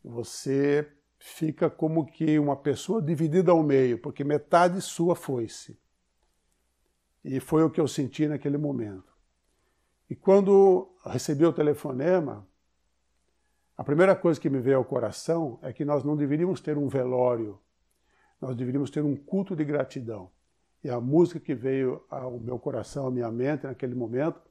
Você 0.04 0.92
fica 1.24 1.70
como 1.70 2.04
que 2.04 2.40
uma 2.40 2.56
pessoa 2.56 3.00
dividida 3.00 3.52
ao 3.52 3.62
meio, 3.62 4.00
porque 4.00 4.24
metade 4.24 4.82
sua 4.82 5.16
foi-se. 5.16 5.80
E 7.24 7.40
foi 7.40 7.64
o 7.64 7.70
que 7.70 7.80
eu 7.80 7.88
senti 7.88 8.28
naquele 8.28 8.58
momento. 8.58 9.14
E 10.10 10.16
quando 10.16 10.92
recebi 11.06 11.46
o 11.46 11.54
telefonema, 11.54 12.48
a 13.78 13.84
primeira 13.84 14.16
coisa 14.16 14.42
que 14.42 14.50
me 14.50 14.60
veio 14.60 14.78
ao 14.78 14.84
coração 14.84 15.60
é 15.62 15.72
que 15.72 15.86
nós 15.86 16.04
não 16.04 16.18
deveríamos 16.18 16.60
ter 16.60 16.76
um 16.76 16.88
velório, 16.88 17.60
nós 18.42 18.56
deveríamos 18.56 18.90
ter 18.90 19.04
um 19.04 19.16
culto 19.16 19.56
de 19.56 19.64
gratidão. 19.64 20.32
E 20.84 20.90
a 20.90 21.00
música 21.00 21.40
que 21.40 21.54
veio 21.54 22.04
ao 22.10 22.40
meu 22.40 22.58
coração, 22.58 23.06
à 23.06 23.12
minha 23.12 23.32
mente 23.32 23.68
naquele 23.68 23.94
momento, 23.94 24.42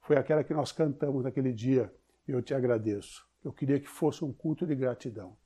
foi 0.00 0.16
aquela 0.16 0.44
que 0.44 0.54
nós 0.54 0.70
cantamos 0.70 1.24
naquele 1.24 1.52
dia. 1.52 1.92
Eu 2.26 2.40
te 2.40 2.54
agradeço. 2.54 3.28
Eu 3.44 3.52
queria 3.52 3.80
que 3.80 3.88
fosse 3.88 4.24
um 4.24 4.32
culto 4.32 4.64
de 4.64 4.76
gratidão. 4.76 5.36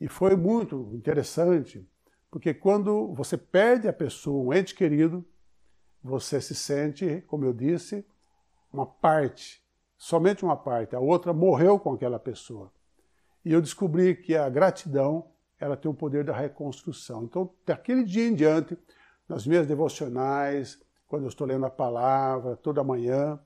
E 0.00 0.08
foi 0.08 0.36
muito 0.36 0.90
interessante, 0.94 1.86
porque 2.30 2.54
quando 2.54 3.12
você 3.14 3.36
perde 3.36 3.88
a 3.88 3.92
pessoa, 3.92 4.44
um 4.44 4.52
ente 4.52 4.74
querido, 4.74 5.24
você 6.02 6.40
se 6.40 6.54
sente, 6.54 7.22
como 7.26 7.44
eu 7.44 7.52
disse, 7.52 8.06
uma 8.72 8.86
parte, 8.86 9.62
somente 9.96 10.44
uma 10.44 10.56
parte. 10.56 10.94
A 10.94 11.00
outra 11.00 11.32
morreu 11.32 11.78
com 11.78 11.92
aquela 11.92 12.18
pessoa. 12.18 12.72
E 13.44 13.52
eu 13.52 13.60
descobri 13.60 14.14
que 14.14 14.36
a 14.36 14.48
gratidão 14.48 15.30
ela 15.58 15.76
tem 15.76 15.90
o 15.90 15.94
poder 15.94 16.24
da 16.24 16.36
reconstrução. 16.36 17.24
Então, 17.24 17.52
daquele 17.66 18.04
dia 18.04 18.28
em 18.28 18.34
diante, 18.34 18.78
nas 19.28 19.46
minhas 19.46 19.66
devocionais, 19.66 20.80
quando 21.06 21.24
eu 21.24 21.28
estou 21.28 21.46
lendo 21.46 21.66
a 21.66 21.70
palavra, 21.70 22.56
toda 22.56 22.84
manhã, 22.84 23.40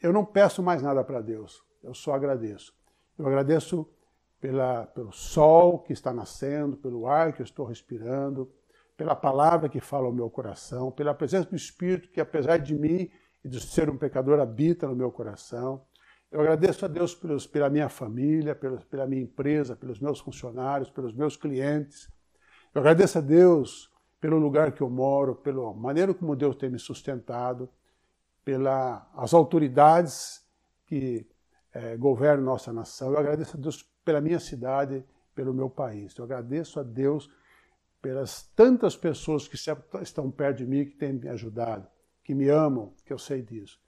eu 0.00 0.12
não 0.12 0.24
peço 0.24 0.62
mais 0.62 0.80
nada 0.82 1.04
para 1.04 1.20
Deus, 1.20 1.62
eu 1.82 1.92
só 1.92 2.14
agradeço. 2.14 2.74
Eu 3.18 3.26
agradeço 3.26 3.86
pela, 4.40 4.86
pelo 4.86 5.12
sol 5.12 5.78
que 5.80 5.92
está 5.92 6.12
nascendo, 6.12 6.76
pelo 6.76 7.06
ar 7.06 7.32
que 7.32 7.42
eu 7.42 7.44
estou 7.44 7.66
respirando, 7.66 8.50
pela 8.96 9.14
palavra 9.14 9.68
que 9.68 9.80
fala 9.80 10.06
ao 10.06 10.12
meu 10.12 10.30
coração, 10.30 10.90
pela 10.90 11.14
presença 11.14 11.48
do 11.48 11.56
Espírito 11.56 12.08
que, 12.10 12.20
apesar 12.20 12.58
de 12.58 12.74
mim 12.74 13.10
e 13.44 13.48
de 13.48 13.60
ser 13.60 13.90
um 13.90 13.96
pecador, 13.96 14.40
habita 14.40 14.86
no 14.86 14.96
meu 14.96 15.10
coração. 15.10 15.82
Eu 16.30 16.40
agradeço 16.40 16.84
a 16.84 16.88
Deus 16.88 17.14
pelos, 17.14 17.46
pela 17.46 17.68
minha 17.68 17.88
família, 17.88 18.54
pela, 18.54 18.78
pela 18.78 19.06
minha 19.06 19.22
empresa, 19.22 19.74
pelos 19.74 19.98
meus 19.98 20.20
funcionários, 20.20 20.90
pelos 20.90 21.12
meus 21.12 21.36
clientes. 21.36 22.08
Eu 22.74 22.80
agradeço 22.80 23.18
a 23.18 23.20
Deus 23.20 23.90
pelo 24.20 24.38
lugar 24.38 24.72
que 24.72 24.82
eu 24.82 24.88
moro, 24.88 25.34
pela 25.34 25.72
maneira 25.74 26.14
como 26.14 26.36
Deus 26.36 26.54
tem 26.54 26.70
me 26.70 26.78
sustentado, 26.78 27.68
pelas 28.44 29.34
autoridades 29.34 30.44
que 30.86 31.26
é, 31.72 31.96
governam 31.96 32.44
nossa 32.44 32.72
nação. 32.72 33.12
Eu 33.12 33.18
agradeço 33.18 33.56
a 33.56 33.60
Deus 33.60 33.89
pela 34.10 34.20
minha 34.20 34.40
cidade, 34.40 35.04
pelo 35.36 35.54
meu 35.54 35.70
país. 35.70 36.16
Eu 36.16 36.24
agradeço 36.24 36.80
a 36.80 36.82
Deus 36.82 37.30
pelas 38.02 38.42
tantas 38.56 38.96
pessoas 38.96 39.46
que 39.46 39.54
estão 40.02 40.28
perto 40.32 40.58
de 40.58 40.66
mim, 40.66 40.84
que 40.84 40.96
têm 40.96 41.12
me 41.12 41.28
ajudado, 41.28 41.86
que 42.24 42.34
me 42.34 42.48
amam, 42.48 42.92
que 43.06 43.12
eu 43.12 43.18
sei 43.20 43.40
disso. 43.40 43.80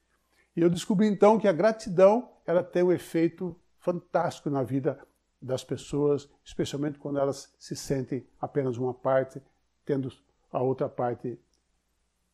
E 0.55 0.61
eu 0.61 0.71
descobri 0.71 1.09
então 1.09 1.41
que 1.41 1.49
a 1.49 1.53
gratidão 1.53 2.31
ela 2.47 2.63
tem 2.63 2.85
um 2.85 2.93
efeito 2.93 3.59
fantástico 3.81 4.49
na 4.49 4.63
vida 4.63 4.97
das 5.41 5.65
pessoas, 5.65 6.29
especialmente 6.45 7.01
quando 7.01 7.19
elas 7.19 7.53
se 7.59 7.75
sentem 7.75 8.25
apenas 8.41 8.77
uma 8.77 8.95
parte, 8.95 9.43
tendo 9.85 10.09
a 10.53 10.63
outra 10.63 10.89
parte 10.89 11.37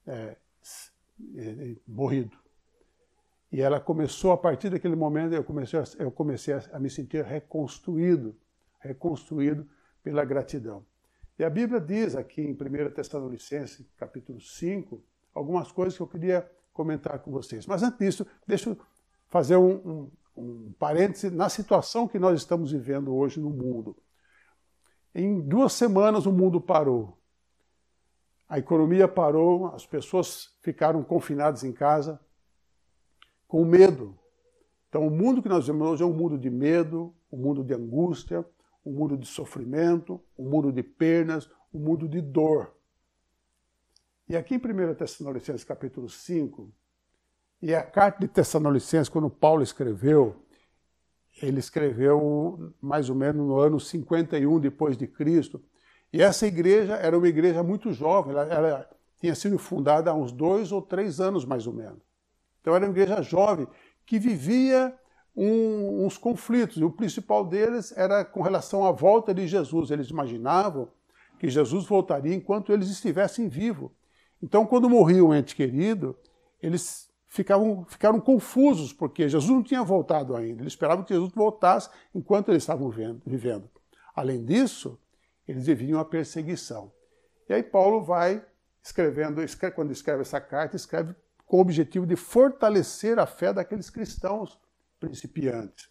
é, 0.06 0.36
é, 1.36 1.76
morrido. 1.86 2.36
E 3.50 3.62
ela 3.62 3.80
começou, 3.80 4.32
a 4.32 4.36
partir 4.36 4.68
daquele 4.68 4.94
momento, 4.94 5.34
eu 5.34 5.42
comecei, 5.42 5.78
a, 5.78 5.84
eu 5.98 6.10
comecei 6.10 6.54
a, 6.54 6.78
me 6.78 6.90
sentir 6.90 7.24
reconstruído, 7.24 8.36
reconstruído 8.78 9.66
pela 10.02 10.24
gratidão. 10.24 10.84
E 11.38 11.44
a 11.44 11.50
Bíblia 11.50 11.80
diz 11.80 12.14
aqui 12.14 12.42
em 12.42 12.52
1 12.52 12.90
Tessalonicenses, 12.90 13.86
capítulo 13.96 14.40
5, 14.40 15.02
algumas 15.34 15.72
coisas 15.72 15.96
que 15.96 16.02
eu 16.02 16.06
queria 16.06 16.50
comentar 16.72 17.18
com 17.20 17.30
vocês. 17.30 17.66
Mas 17.66 17.82
antes 17.82 17.98
disso, 17.98 18.26
deixa 18.46 18.70
eu 18.70 18.78
fazer 19.28 19.56
um, 19.56 19.76
um, 19.76 20.10
um 20.36 20.72
parêntese 20.78 21.30
na 21.30 21.48
situação 21.48 22.06
que 22.06 22.18
nós 22.18 22.38
estamos 22.38 22.72
vivendo 22.72 23.14
hoje 23.14 23.40
no 23.40 23.50
mundo. 23.50 23.96
Em 25.14 25.40
duas 25.40 25.72
semanas 25.72 26.26
o 26.26 26.32
mundo 26.32 26.60
parou. 26.60 27.18
A 28.48 28.58
economia 28.58 29.08
parou, 29.08 29.66
as 29.74 29.86
pessoas 29.86 30.56
ficaram 30.62 31.02
confinadas 31.02 31.64
em 31.64 31.72
casa, 31.72 32.20
com 33.48 33.64
medo. 33.64 34.16
Então, 34.88 35.06
o 35.06 35.10
mundo 35.10 35.42
que 35.42 35.48
nós 35.48 35.66
vemos 35.66 35.88
hoje 35.88 36.02
é 36.02 36.06
um 36.06 36.12
mundo 36.12 36.38
de 36.38 36.50
medo, 36.50 37.14
um 37.32 37.38
mundo 37.38 37.64
de 37.64 37.74
angústia, 37.74 38.44
um 38.84 38.92
mundo 38.92 39.16
de 39.16 39.26
sofrimento, 39.26 40.20
um 40.38 40.48
mundo 40.48 40.70
de 40.70 40.82
perdas, 40.82 41.50
um 41.72 41.80
mundo 41.80 42.08
de 42.08 42.20
dor. 42.20 42.74
E 44.28 44.36
aqui 44.36 44.54
em 44.54 44.58
1 44.58 44.94
Tessalonicenses 44.94 45.64
capítulo 45.64 46.08
5, 46.08 46.72
e 47.60 47.74
a 47.74 47.82
carta 47.82 48.20
de 48.20 48.28
Tessalonicenses, 48.28 49.08
quando 49.08 49.28
Paulo 49.28 49.62
escreveu, 49.62 50.44
ele 51.42 51.58
escreveu 51.58 52.72
mais 52.80 53.10
ou 53.10 53.16
menos 53.16 53.46
no 53.46 53.58
ano 53.58 53.80
51 53.80 54.60
depois 54.60 54.96
de 54.96 55.06
Cristo. 55.06 55.62
E 56.12 56.22
essa 56.22 56.46
igreja 56.46 56.94
era 56.94 57.16
uma 57.16 57.28
igreja 57.28 57.62
muito 57.62 57.92
jovem, 57.92 58.32
ela, 58.32 58.44
ela 58.46 58.90
tinha 59.20 59.34
sido 59.34 59.58
fundada 59.58 60.10
há 60.10 60.14
uns 60.14 60.32
dois 60.32 60.72
ou 60.72 60.80
três 60.80 61.20
anos 61.20 61.44
mais 61.44 61.66
ou 61.66 61.72
menos. 61.72 62.07
Então 62.68 62.76
era 62.76 62.84
uma 62.84 62.92
igreja 62.92 63.22
jovem 63.22 63.66
que 64.04 64.18
vivia 64.18 64.94
um, 65.34 66.04
uns 66.04 66.18
conflitos, 66.18 66.76
e 66.76 66.84
o 66.84 66.90
principal 66.90 67.42
deles 67.42 67.96
era 67.96 68.26
com 68.26 68.42
relação 68.42 68.84
à 68.84 68.92
volta 68.92 69.32
de 69.32 69.46
Jesus. 69.46 69.90
Eles 69.90 70.10
imaginavam 70.10 70.86
que 71.38 71.48
Jesus 71.48 71.86
voltaria 71.86 72.34
enquanto 72.34 72.70
eles 72.70 72.90
estivessem 72.90 73.48
vivos. 73.48 73.90
Então, 74.42 74.66
quando 74.66 74.90
morria 74.90 75.24
um 75.24 75.34
ente 75.34 75.56
querido, 75.56 76.14
eles 76.62 77.08
ficavam, 77.26 77.86
ficaram 77.88 78.20
confusos, 78.20 78.92
porque 78.92 79.30
Jesus 79.30 79.50
não 79.50 79.62
tinha 79.62 79.82
voltado 79.82 80.36
ainda. 80.36 80.60
Eles 80.60 80.74
esperavam 80.74 81.04
que 81.04 81.14
Jesus 81.14 81.32
voltasse 81.32 81.88
enquanto 82.14 82.50
eles 82.50 82.64
estavam 82.64 82.90
vivendo. 83.24 83.70
Além 84.14 84.44
disso, 84.44 85.00
eles 85.46 85.64
viviam 85.64 85.98
a 85.98 86.04
perseguição. 86.04 86.92
E 87.48 87.54
aí 87.54 87.62
Paulo 87.62 88.02
vai 88.02 88.44
escrevendo, 88.82 89.40
quando 89.74 89.90
escreve 89.90 90.20
essa 90.20 90.38
carta, 90.38 90.76
escreve 90.76 91.14
com 91.48 91.56
o 91.56 91.60
objetivo 91.60 92.06
de 92.06 92.14
fortalecer 92.14 93.18
a 93.18 93.26
fé 93.26 93.52
daqueles 93.52 93.88
cristãos 93.88 94.60
principiantes. 95.00 95.88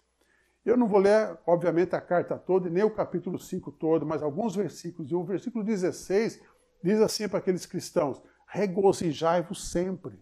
Eu 0.63 0.77
não 0.77 0.87
vou 0.87 0.99
ler, 0.99 1.37
obviamente, 1.47 1.95
a 1.95 2.01
carta 2.01 2.37
toda, 2.37 2.69
nem 2.69 2.83
o 2.83 2.93
capítulo 2.93 3.39
5 3.39 3.71
todo, 3.71 4.05
mas 4.05 4.21
alguns 4.21 4.55
versículos. 4.55 5.09
E 5.09 5.15
o 5.15 5.23
versículo 5.23 5.63
16 5.63 6.41
diz 6.83 7.01
assim 7.01 7.27
para 7.27 7.39
aqueles 7.39 7.65
cristãos: 7.65 8.21
regozijai-vos 8.45 9.71
sempre. 9.71 10.19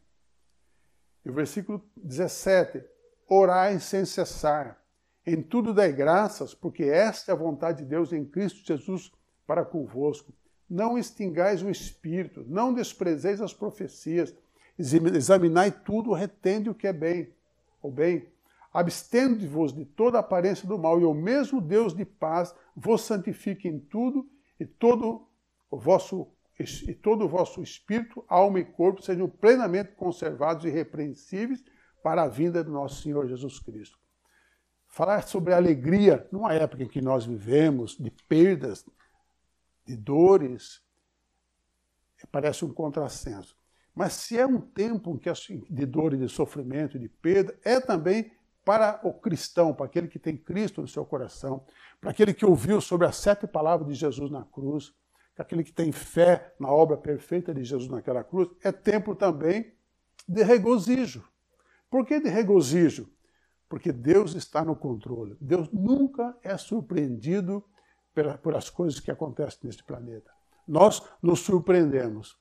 E 1.26 1.30
o 1.30 1.34
versículo 1.34 1.84
17: 1.98 2.84
orai 3.28 3.80
sem 3.80 4.06
cessar. 4.06 4.80
Em 5.26 5.42
tudo 5.42 5.74
dai 5.74 5.92
graças, 5.92 6.54
porque 6.54 6.84
esta 6.84 7.32
é 7.32 7.34
a 7.34 7.38
vontade 7.38 7.80
de 7.80 7.90
Deus 7.90 8.14
em 8.14 8.24
Cristo 8.24 8.66
Jesus 8.66 9.12
para 9.48 9.66
convosco. 9.66 10.32
Não 10.70 10.98
extingais 10.98 11.64
o 11.64 11.70
espírito, 11.70 12.46
não 12.48 12.72
desprezeis 12.72 13.42
as 13.42 13.54
profecias, 13.54 14.36
Examinai 14.78 15.72
tudo, 15.72 16.14
retende 16.14 16.70
o 16.70 16.76
que 16.76 16.88
é 16.88 16.94
bem, 16.94 17.34
o 17.82 17.90
bem. 17.90 18.28
Abstende-vos 18.74 19.74
de 19.74 19.86
toda 19.86 20.20
aparência 20.20 20.68
do 20.68 20.78
mal, 20.78 21.00
e 21.00 21.06
o 21.06 21.14
mesmo 21.14 21.62
Deus 21.62 21.94
de 21.94 22.04
paz 22.04 22.54
vos 22.76 23.02
santifique 23.02 23.68
em 23.68 23.80
tudo, 23.80 24.30
e 24.60 24.66
todo 24.66 25.28
o 25.70 25.78
vosso 25.78 26.28
e 26.58 26.94
todo 26.94 27.26
o 27.26 27.28
vosso 27.28 27.62
espírito, 27.62 28.24
alma 28.30 28.60
e 28.62 28.64
corpo 28.64 29.02
sejam 29.02 29.30
plenamente 29.30 29.92
conservados 29.92 30.64
e 30.64 30.70
irrepreensíveis 30.70 31.62
para 32.02 32.24
a 32.24 32.30
vinda 32.30 32.64
do 32.64 32.72
nosso 32.72 33.02
Senhor 33.02 33.28
Jesus 33.28 33.60
Cristo. 33.60 34.00
Falar 34.88 35.28
sobre 35.28 35.54
alegria 35.54 36.26
numa 36.32 36.54
época 36.54 36.84
em 36.84 36.88
que 36.88 37.02
nós 37.02 37.26
vivemos, 37.26 37.98
de 37.98 38.10
perdas, 38.10 38.86
de 39.86 39.98
dores, 39.98 40.82
parece 42.32 42.64
um 42.64 42.74
contrassenso. 42.74 43.58
Mas 43.96 44.14
se 44.14 44.38
é 44.38 44.46
um 44.46 44.60
tempo 44.60 45.18
de 45.70 45.86
dor 45.86 46.14
e 46.14 46.18
de 46.18 46.28
sofrimento 46.28 46.98
e 46.98 47.00
de 47.00 47.08
perda, 47.08 47.58
é 47.64 47.80
também 47.80 48.30
para 48.66 49.00
o 49.04 49.14
cristão, 49.14 49.74
para 49.74 49.86
aquele 49.86 50.08
que 50.08 50.20
tem 50.20 50.36
Cristo 50.36 50.82
no 50.82 50.88
seu 50.88 51.06
coração, 51.06 51.64
para 52.02 52.12
aquele 52.12 52.34
que 52.34 52.46
ouviu 52.46 52.82
sobre 52.82 53.08
as 53.08 53.16
sete 53.16 53.48
palavras 53.48 53.88
de 53.88 53.94
Jesus 53.94 54.30
na 54.30 54.44
cruz, 54.44 54.94
para 55.34 55.44
aquele 55.44 55.64
que 55.64 55.72
tem 55.72 55.92
fé 55.92 56.54
na 56.60 56.70
obra 56.70 56.98
perfeita 56.98 57.54
de 57.54 57.64
Jesus 57.64 57.90
naquela 57.90 58.24
cruz, 58.24 58.50
é 58.64 58.72
tempo 58.72 59.16
também 59.16 59.74
de 60.28 60.44
regozijo. 60.44 61.24
Por 61.90 62.06
que 62.06 62.20
de 62.20 62.30
regozijo? 62.30 63.10
Porque 63.70 63.92
Deus 63.92 64.34
está 64.36 64.66
no 64.66 64.76
controle. 64.76 65.38
Deus 65.40 65.70
nunca 65.72 66.36
é 66.44 66.58
surpreendido 66.58 67.64
por 68.42 68.56
as 68.56 68.70
coisas 68.70 69.00
que 69.00 69.12
acontecem 69.12 69.60
neste 69.64 69.84
planeta. 69.84 70.32
Nós 70.68 71.02
nos 71.22 71.42
surpreendemos 71.42 72.38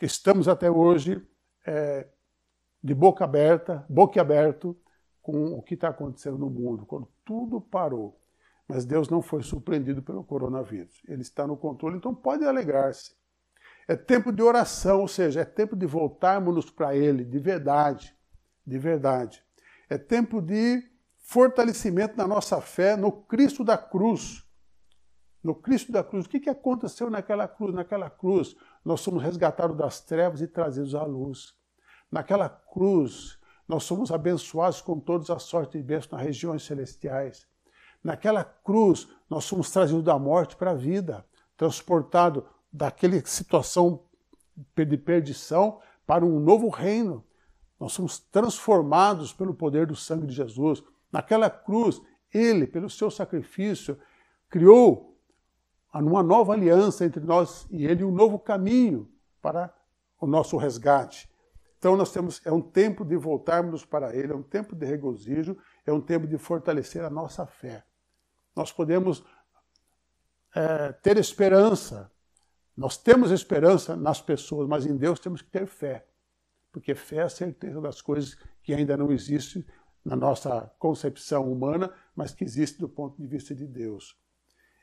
estamos 0.00 0.48
até 0.48 0.70
hoje 0.70 1.26
é, 1.66 2.06
de 2.82 2.94
boca 2.94 3.24
aberta, 3.24 3.84
boca 3.88 4.20
aberto 4.20 4.76
com 5.20 5.52
o 5.52 5.62
que 5.62 5.74
está 5.74 5.88
acontecendo 5.88 6.38
no 6.38 6.50
mundo, 6.50 6.84
quando 6.84 7.08
tudo 7.24 7.60
parou. 7.60 8.20
Mas 8.66 8.84
Deus 8.84 9.08
não 9.08 9.20
foi 9.22 9.42
surpreendido 9.42 10.02
pelo 10.02 10.24
coronavírus. 10.24 11.02
Ele 11.06 11.22
está 11.22 11.46
no 11.46 11.56
controle, 11.56 11.96
então 11.96 12.14
pode 12.14 12.44
alegrar-se. 12.44 13.14
É 13.86 13.96
tempo 13.96 14.32
de 14.32 14.42
oração, 14.42 15.00
ou 15.00 15.08
seja, 15.08 15.40
é 15.40 15.44
tempo 15.44 15.76
de 15.76 15.86
voltarmos 15.86 16.70
para 16.70 16.96
Ele, 16.96 17.24
de 17.24 17.38
verdade, 17.38 18.16
de 18.66 18.78
verdade. 18.78 19.44
É 19.88 19.98
tempo 19.98 20.40
de 20.40 20.82
fortalecimento 21.18 22.16
na 22.16 22.26
nossa 22.26 22.60
fé 22.60 22.96
no 22.96 23.12
Cristo 23.12 23.64
da 23.64 23.76
cruz. 23.76 24.44
No 25.42 25.54
Cristo 25.54 25.90
da 25.90 26.04
cruz. 26.04 26.26
O 26.26 26.28
que, 26.28 26.48
aconteceu 26.48 27.10
naquela 27.10 27.48
cruz? 27.48 27.74
Naquela 27.74 28.08
cruz, 28.08 28.56
nós 28.84 29.00
somos 29.00 29.22
resgatados 29.22 29.76
das 29.76 30.00
trevas 30.00 30.40
e 30.40 30.46
trazidos 30.46 30.94
à 30.94 31.04
luz. 31.04 31.54
Naquela 32.10 32.48
cruz, 32.48 33.38
nós 33.66 33.84
somos 33.84 34.10
abençoados 34.10 34.80
com 34.80 34.98
todas 34.98 35.30
as 35.30 35.44
sortes 35.44 35.80
de 35.80 35.86
bênçãos 35.86 36.12
nas 36.12 36.22
regiões 36.22 36.64
celestiais. 36.64 37.46
Naquela 38.02 38.44
cruz, 38.44 39.08
nós 39.30 39.44
somos 39.44 39.70
trazidos 39.70 40.02
da 40.02 40.18
morte 40.18 40.56
para 40.56 40.72
a 40.72 40.74
vida, 40.74 41.24
transportados 41.56 42.42
daquela 42.72 43.24
situação 43.24 44.04
de 44.74 44.96
perdição 44.96 45.80
para 46.06 46.24
um 46.24 46.40
novo 46.40 46.68
reino. 46.68 47.24
Nós 47.78 47.92
somos 47.92 48.18
transformados 48.18 49.32
pelo 49.32 49.54
poder 49.54 49.86
do 49.86 49.94
sangue 49.94 50.26
de 50.26 50.34
Jesus. 50.34 50.82
Naquela 51.10 51.48
cruz, 51.48 52.00
ele, 52.32 52.66
pelo 52.66 52.90
seu 52.90 53.10
sacrifício, 53.10 53.98
criou 54.48 55.11
uma 55.94 56.22
nova 56.22 56.52
aliança 56.52 57.04
entre 57.04 57.20
nós 57.20 57.66
e 57.70 57.84
ele, 57.84 58.04
um 58.04 58.10
novo 58.10 58.38
caminho 58.38 59.10
para 59.40 59.72
o 60.20 60.26
nosso 60.26 60.56
resgate. 60.56 61.30
Então 61.78 61.96
nós 61.96 62.12
temos 62.12 62.40
é 62.44 62.52
um 62.52 62.62
tempo 62.62 63.04
de 63.04 63.16
voltarmos 63.16 63.84
para 63.84 64.14
ele, 64.14 64.32
é 64.32 64.36
um 64.36 64.42
tempo 64.42 64.74
de 64.74 64.86
regozijo, 64.86 65.56
é 65.84 65.92
um 65.92 66.00
tempo 66.00 66.26
de 66.26 66.38
fortalecer 66.38 67.04
a 67.04 67.10
nossa 67.10 67.44
fé. 67.46 67.84
Nós 68.54 68.72
podemos 68.72 69.24
é, 70.54 70.92
ter 70.92 71.16
esperança. 71.16 72.10
Nós 72.76 72.96
temos 72.96 73.30
esperança 73.30 73.96
nas 73.96 74.20
pessoas, 74.20 74.68
mas 74.68 74.86
em 74.86 74.96
Deus 74.96 75.18
temos 75.18 75.42
que 75.42 75.50
ter 75.50 75.66
fé. 75.66 76.06
Porque 76.70 76.94
fé 76.94 77.16
é 77.16 77.22
a 77.22 77.28
certeza 77.28 77.80
das 77.80 78.00
coisas 78.00 78.38
que 78.62 78.72
ainda 78.72 78.96
não 78.96 79.12
existem, 79.12 79.64
na 80.04 80.16
nossa 80.16 80.72
concepção 80.78 81.50
humana, 81.50 81.92
mas 82.14 82.34
que 82.34 82.44
existe 82.44 82.78
do 82.78 82.88
ponto 82.88 83.20
de 83.20 83.26
vista 83.26 83.54
de 83.54 83.66
Deus. 83.66 84.16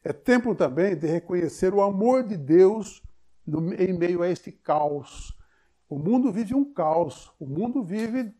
É 0.04 0.14
tempo 0.14 0.56
também 0.56 0.96
de 0.96 1.08
reconhecer 1.08 1.74
o 1.74 1.82
amor 1.82 2.24
de 2.24 2.38
Deus 2.38 3.02
no, 3.46 3.74
em 3.74 3.94
meio 3.94 4.22
a 4.22 4.30
este 4.30 4.52
caos. 4.52 5.38
O 5.90 5.98
mundo 5.98 6.32
vive 6.32 6.54
um 6.54 6.74
caos, 6.74 7.32
o 7.40 7.46
mundo 7.46 7.84
vive 7.84 8.34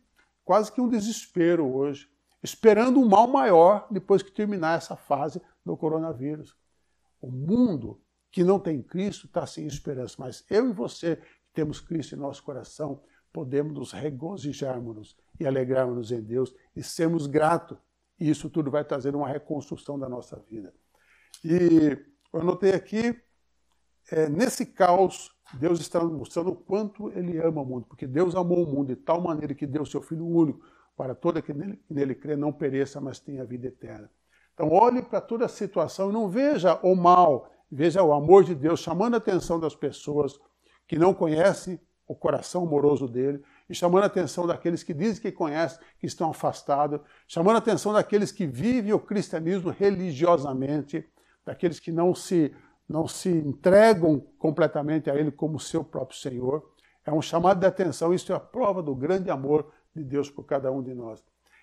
quase 0.44 0.72
que 0.72 0.80
um 0.80 0.88
desespero 0.88 1.66
hoje, 1.66 2.08
esperando 2.42 3.00
um 3.00 3.08
mal 3.08 3.28
maior 3.28 3.86
depois 3.90 4.22
que 4.22 4.30
terminar 4.30 4.78
essa 4.78 4.96
fase 4.96 5.40
do 5.64 5.76
coronavírus. 5.76 6.56
O 7.20 7.30
mundo 7.30 8.00
que 8.30 8.44
não 8.44 8.58
tem 8.58 8.80
Cristo 8.80 9.26
está 9.26 9.46
sem 9.46 9.66
esperança, 9.66 10.16
mas 10.18 10.44
eu 10.48 10.70
e 10.70 10.72
você 10.72 11.16
que 11.16 11.52
temos 11.52 11.80
Cristo 11.80 12.14
em 12.14 12.18
nosso 12.18 12.42
coração, 12.42 13.02
podemos 13.32 13.74
nos 13.74 13.92
regozijarmos 13.92 15.16
e 15.38 15.46
alegrarmos 15.46 16.10
em 16.12 16.22
Deus 16.22 16.54
e 16.74 16.82
sermos 16.82 17.26
gratos. 17.26 17.78
E 18.18 18.28
isso 18.28 18.48
tudo 18.48 18.70
vai 18.70 18.84
trazer 18.84 19.14
uma 19.14 19.28
reconstrução 19.28 19.98
da 19.98 20.08
nossa 20.08 20.36
vida. 20.48 20.72
E 21.44 21.98
eu 22.32 22.44
notei 22.44 22.72
aqui, 22.72 23.18
é, 24.10 24.28
nesse 24.28 24.66
caos, 24.66 25.30
Deus 25.54 25.80
está 25.80 26.02
mostrando 26.02 26.50
o 26.50 26.56
quanto 26.56 27.10
Ele 27.10 27.38
ama 27.38 27.62
o 27.62 27.64
mundo, 27.64 27.86
porque 27.86 28.06
Deus 28.06 28.34
amou 28.34 28.64
o 28.64 28.66
mundo 28.66 28.88
de 28.88 28.96
tal 28.96 29.20
maneira 29.20 29.54
que 29.54 29.66
deu 29.66 29.84
seu 29.84 30.00
Filho 30.00 30.26
único 30.26 30.60
para 30.96 31.14
todo 31.14 31.42
que 31.42 31.52
nele, 31.52 31.76
que 31.76 31.94
nele 31.94 32.14
crê 32.14 32.36
não 32.36 32.52
pereça, 32.52 33.00
mas 33.00 33.18
tenha 33.18 33.44
vida 33.44 33.68
eterna. 33.68 34.10
Então 34.54 34.68
olhe 34.70 35.02
para 35.02 35.20
toda 35.20 35.46
a 35.46 35.48
situação 35.48 36.10
e 36.10 36.12
não 36.12 36.28
veja 36.28 36.78
o 36.82 36.94
mal, 36.94 37.50
veja 37.70 38.02
o 38.02 38.12
amor 38.12 38.44
de 38.44 38.54
Deus 38.54 38.80
chamando 38.80 39.14
a 39.14 39.16
atenção 39.16 39.58
das 39.58 39.74
pessoas 39.74 40.38
que 40.86 40.98
não 40.98 41.14
conhecem 41.14 41.80
o 42.06 42.14
coração 42.14 42.64
amoroso 42.64 43.06
dele, 43.06 43.40
e 43.68 43.74
chamando 43.74 44.02
a 44.02 44.06
atenção 44.06 44.44
daqueles 44.44 44.82
que 44.82 44.92
dizem 44.92 45.22
que 45.22 45.30
conhecem, 45.30 45.78
que 46.00 46.06
estão 46.06 46.30
afastados, 46.30 47.00
chamando 47.28 47.54
a 47.54 47.58
atenção 47.58 47.92
daqueles 47.92 48.32
que 48.32 48.48
vivem 48.48 48.92
o 48.92 48.98
cristianismo 48.98 49.70
religiosamente, 49.70 51.08
daqueles 51.44 51.80
que 51.80 51.90
não 51.90 52.14
se, 52.14 52.54
não 52.88 53.06
se 53.08 53.30
entregam 53.30 54.20
completamente 54.38 55.10
a 55.10 55.14
ele 55.14 55.30
como 55.30 55.58
seu 55.58 55.82
próprio 55.84 56.18
Senhor. 56.18 56.70
É 57.04 57.12
um 57.12 57.22
chamado 57.22 57.60
de 57.60 57.66
atenção, 57.66 58.12
isso 58.12 58.32
é 58.32 58.36
a 58.36 58.40
prova 58.40 58.82
do 58.82 58.94
grande 58.94 59.30
amor 59.30 59.72
de 59.94 60.04
Deus 60.04 60.30
por 60.30 60.44
cada 60.44 60.70
um 60.70 60.82
de 60.82 60.94
nós. 60.94 61.22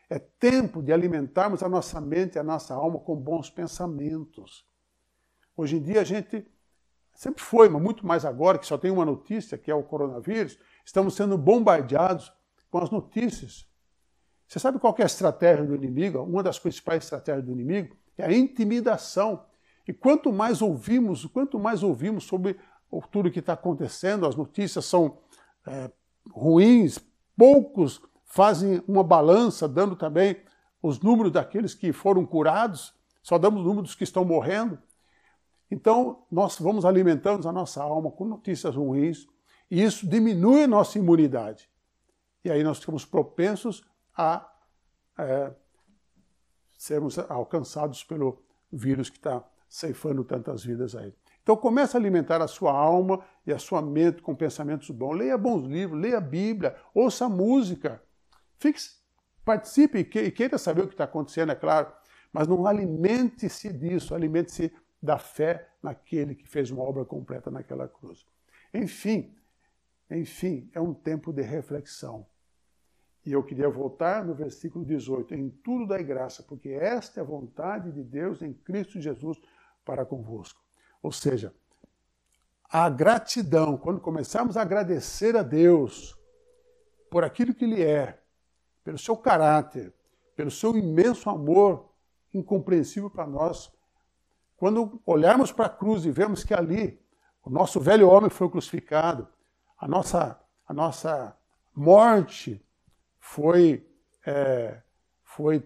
É 0.10 0.20
tempo 0.20 0.82
de 0.82 0.92
alimentarmos 0.92 1.62
a 1.62 1.70
nossa 1.70 2.00
mente 2.00 2.36
e 2.36 2.40
a 2.40 2.44
nossa 2.44 2.74
alma 2.74 3.00
com 3.00 3.16
bons 3.16 3.50
pensamentos. 3.50 4.66
Hoje 5.56 5.78
em 5.78 5.82
dia 5.82 6.02
a 6.02 6.04
gente 6.04 6.46
Sempre 7.18 7.44
foi, 7.44 7.68
mas 7.68 7.82
muito 7.82 8.06
mais 8.06 8.24
agora, 8.24 8.60
que 8.60 8.68
só 8.68 8.78
tem 8.78 8.92
uma 8.92 9.04
notícia, 9.04 9.58
que 9.58 9.72
é 9.72 9.74
o 9.74 9.82
coronavírus, 9.82 10.60
estamos 10.86 11.16
sendo 11.16 11.36
bombardeados 11.36 12.32
com 12.70 12.78
as 12.78 12.92
notícias. 12.92 13.68
Você 14.48 14.60
sabe 14.60 14.78
qual 14.78 14.96
é 15.00 15.02
a 15.02 15.08
estratégia 15.08 15.66
do 15.66 15.74
inimigo? 15.74 16.22
Uma 16.22 16.44
das 16.44 16.60
principais 16.60 17.04
estratégias 17.04 17.44
do 17.44 17.52
inimigo 17.52 17.98
é 18.20 18.26
a 18.26 18.32
intimidação. 18.32 19.44
E 19.88 19.94
quanto 19.94 20.34
mais 20.34 20.62
ouvimos, 20.62 21.26
quanto 21.26 21.58
mais 21.58 21.82
ouvimos 21.82 22.26
sobre 22.26 22.60
tudo 23.12 23.32
que 23.32 23.40
está 23.40 23.54
acontecendo, 23.54 24.26
as 24.26 24.36
notícias 24.36 24.86
são 24.86 25.20
é, 25.66 25.90
ruins, 26.32 27.00
poucos 27.38 28.02
fazem 28.26 28.84
uma 28.88 29.04
balança, 29.04 29.68
dando 29.68 29.96
também 29.96 30.38
os 30.82 31.00
números 31.00 31.32
daqueles 31.32 31.74
que 31.74 31.94
foram 31.94 32.26
curados, 32.26 32.94
só 33.24 33.38
damos 33.38 33.64
números 33.64 33.90
dos 33.90 33.96
que 33.96 34.04
estão 34.04 34.24
morrendo. 34.24 34.78
Então, 35.70 36.26
nós 36.32 36.58
vamos 36.60 36.86
alimentando 36.86 37.48
a 37.48 37.52
nossa 37.52 37.82
alma 37.82 38.12
com 38.12 38.26
notícias 38.26 38.76
ruins 38.76 39.28
e 39.70 39.84
isso 39.84 40.08
diminui 40.08 40.64
a 40.64 40.68
nossa 40.68 40.98
imunidade. 40.98 41.70
E 42.44 42.50
aí 42.50 42.64
nós 42.64 42.80
ficamos 42.80 43.06
propensos 43.06 43.84
a 44.16 44.50
é, 45.18 45.52
sermos 46.78 47.18
alcançados 47.20 48.04
pelo 48.04 48.42
vírus 48.72 49.10
que 49.10 49.18
está 49.18 49.44
ceifando 49.70 50.24
tantas 50.24 50.64
vidas 50.64 50.96
aí. 50.96 51.14
Então 51.44 51.56
comece 51.56 51.96
a 51.96 52.00
alimentar 52.00 52.42
a 52.42 52.48
sua 52.48 52.74
alma 52.74 53.24
e 53.46 53.54
a 53.54 53.58
sua 53.58 53.82
mente 53.82 54.22
com 54.22 54.36
pensamentos 54.36 54.90
bons. 54.90 55.16
Leia 55.16 55.38
bons 55.38 55.66
livros, 55.66 56.00
leia 56.00 56.18
a 56.18 56.22
Bíblia, 56.22 56.76
ouça 56.94 57.30
música. 57.30 58.02
Fique, 58.60 58.82
participe 59.46 60.00
e 60.00 60.32
queira 60.32 60.58
saber 60.58 60.82
o 60.82 60.88
que 60.88 60.94
está 60.94 61.06
acontecendo, 61.06 61.52
é 61.52 61.56
claro. 61.56 61.92
Mas 62.34 62.48
não 62.48 62.68
alimente-se 62.68 63.72
disso, 63.72 64.14
alimente-se 64.14 64.74
da 65.02 65.18
fé 65.18 65.70
naquele 65.82 66.36
que 66.36 66.48
fez 66.48 66.70
uma 66.70 66.84
obra 66.84 67.06
completa 67.06 67.50
naquela 67.50 67.88
cruz. 67.88 68.26
Enfim, 68.74 69.34
enfim, 70.12 70.70
é 70.74 70.82
um 70.82 70.94
tempo 70.94 71.32
de 71.32 71.42
reflexão. 71.42 72.26
E 73.26 73.32
eu 73.32 73.44
queria 73.44 73.70
voltar 73.70 74.26
no 74.26 74.34
versículo 74.34 74.86
18: 74.86 75.34
em 75.34 75.50
tudo 75.50 75.88
dai 75.88 76.04
graça, 76.04 76.44
porque 76.44 76.70
esta 76.70 77.20
é 77.20 77.24
a 77.24 77.26
vontade 77.26 77.92
de 77.92 78.04
Deus 78.04 78.42
em 78.42 78.54
Cristo 78.54 79.00
Jesus 79.00 79.40
para 79.88 80.06
convosco. 80.06 80.62
Ou 81.02 81.14
seja, 81.14 81.56
a 82.70 82.90
gratidão, 82.90 83.78
quando 83.78 84.02
começarmos 84.02 84.58
a 84.58 84.62
agradecer 84.62 85.38
a 85.38 85.42
Deus 85.42 86.20
por 87.10 87.24
aquilo 87.24 87.54
que 87.54 87.64
Ele 87.64 87.82
é, 87.82 88.22
pelo 88.84 88.98
seu 88.98 89.16
caráter, 89.16 89.94
pelo 90.36 90.52
seu 90.52 90.76
imenso 90.76 91.30
amor 91.30 91.90
incompreensível 92.34 93.10
para 93.10 93.26
nós, 93.26 93.72
quando 94.58 95.02
olharmos 95.06 95.54
para 95.54 95.68
a 95.68 95.70
cruz 95.70 96.04
e 96.04 96.12
vemos 96.12 96.44
que 96.44 96.54
ali 96.54 97.00
o 97.42 97.50
nosso 97.50 97.80
velho 97.80 98.10
homem 98.10 98.30
foi 98.30 98.50
crucificado, 98.50 99.26
a 99.78 99.88
nossa, 99.88 100.38
a 100.68 100.74
nossa 100.74 101.38
morte 101.74 102.62
foi, 103.20 103.88
é, 104.26 104.82
foi 105.24 105.66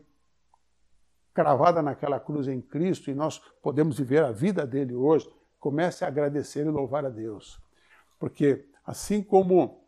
cravada 1.41 1.81
naquela 1.81 2.19
cruz 2.19 2.47
em 2.47 2.61
Cristo 2.61 3.09
e 3.09 3.15
nós 3.15 3.39
podemos 3.63 3.97
viver 3.97 4.23
a 4.23 4.31
vida 4.31 4.65
dele 4.65 4.93
hoje, 4.93 5.27
comece 5.59 6.05
a 6.05 6.07
agradecer 6.07 6.67
e 6.67 6.69
louvar 6.69 7.03
a 7.03 7.09
Deus. 7.09 7.59
Porque 8.19 8.67
assim 8.85 9.23
como 9.23 9.83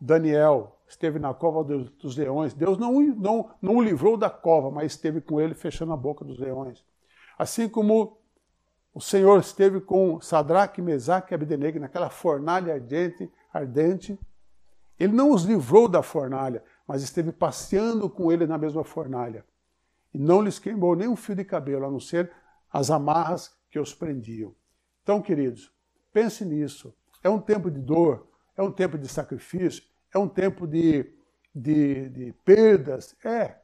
Daniel 0.00 0.78
esteve 0.88 1.18
na 1.18 1.34
cova 1.34 1.62
dos 1.62 2.16
leões, 2.16 2.54
Deus 2.54 2.78
não, 2.78 2.98
não, 2.98 3.50
não 3.60 3.76
o 3.76 3.82
livrou 3.82 4.16
da 4.16 4.30
cova, 4.30 4.70
mas 4.70 4.92
esteve 4.92 5.20
com 5.20 5.38
ele 5.38 5.54
fechando 5.54 5.92
a 5.92 5.96
boca 5.96 6.24
dos 6.24 6.38
leões. 6.38 6.82
Assim 7.38 7.68
como 7.68 8.16
o 8.94 9.02
Senhor 9.02 9.38
esteve 9.38 9.82
com 9.82 10.18
Sadraque, 10.18 10.80
Mesaque 10.80 11.32
e 11.32 11.34
Abdenego 11.34 11.78
naquela 11.78 12.08
fornalha 12.08 12.72
ardente, 12.72 13.30
ardente, 13.52 14.18
ele 14.98 15.12
não 15.12 15.30
os 15.30 15.44
livrou 15.44 15.88
da 15.88 16.02
fornalha, 16.02 16.64
mas 16.88 17.02
esteve 17.02 17.32
passeando 17.32 18.08
com 18.08 18.32
ele 18.32 18.46
na 18.46 18.56
mesma 18.56 18.82
fornalha. 18.82 19.44
E 20.14 20.18
não 20.18 20.40
lhes 20.40 20.60
queimou 20.60 20.94
nem 20.94 21.08
um 21.08 21.16
fio 21.16 21.34
de 21.34 21.44
cabelo, 21.44 21.84
a 21.84 21.90
não 21.90 21.98
ser 21.98 22.30
as 22.72 22.90
amarras 22.90 23.52
que 23.68 23.78
os 23.80 23.92
prendiam. 23.92 24.54
Então, 25.02 25.20
queridos, 25.20 25.72
pense 26.12 26.44
nisso. 26.44 26.94
É 27.22 27.28
um 27.28 27.40
tempo 27.40 27.68
de 27.70 27.80
dor, 27.80 28.28
é 28.56 28.62
um 28.62 28.70
tempo 28.70 28.96
de 28.96 29.08
sacrifício, 29.08 29.82
é 30.14 30.18
um 30.18 30.28
tempo 30.28 30.66
de, 30.66 31.12
de, 31.52 32.08
de 32.10 32.32
perdas. 32.44 33.16
É, 33.24 33.56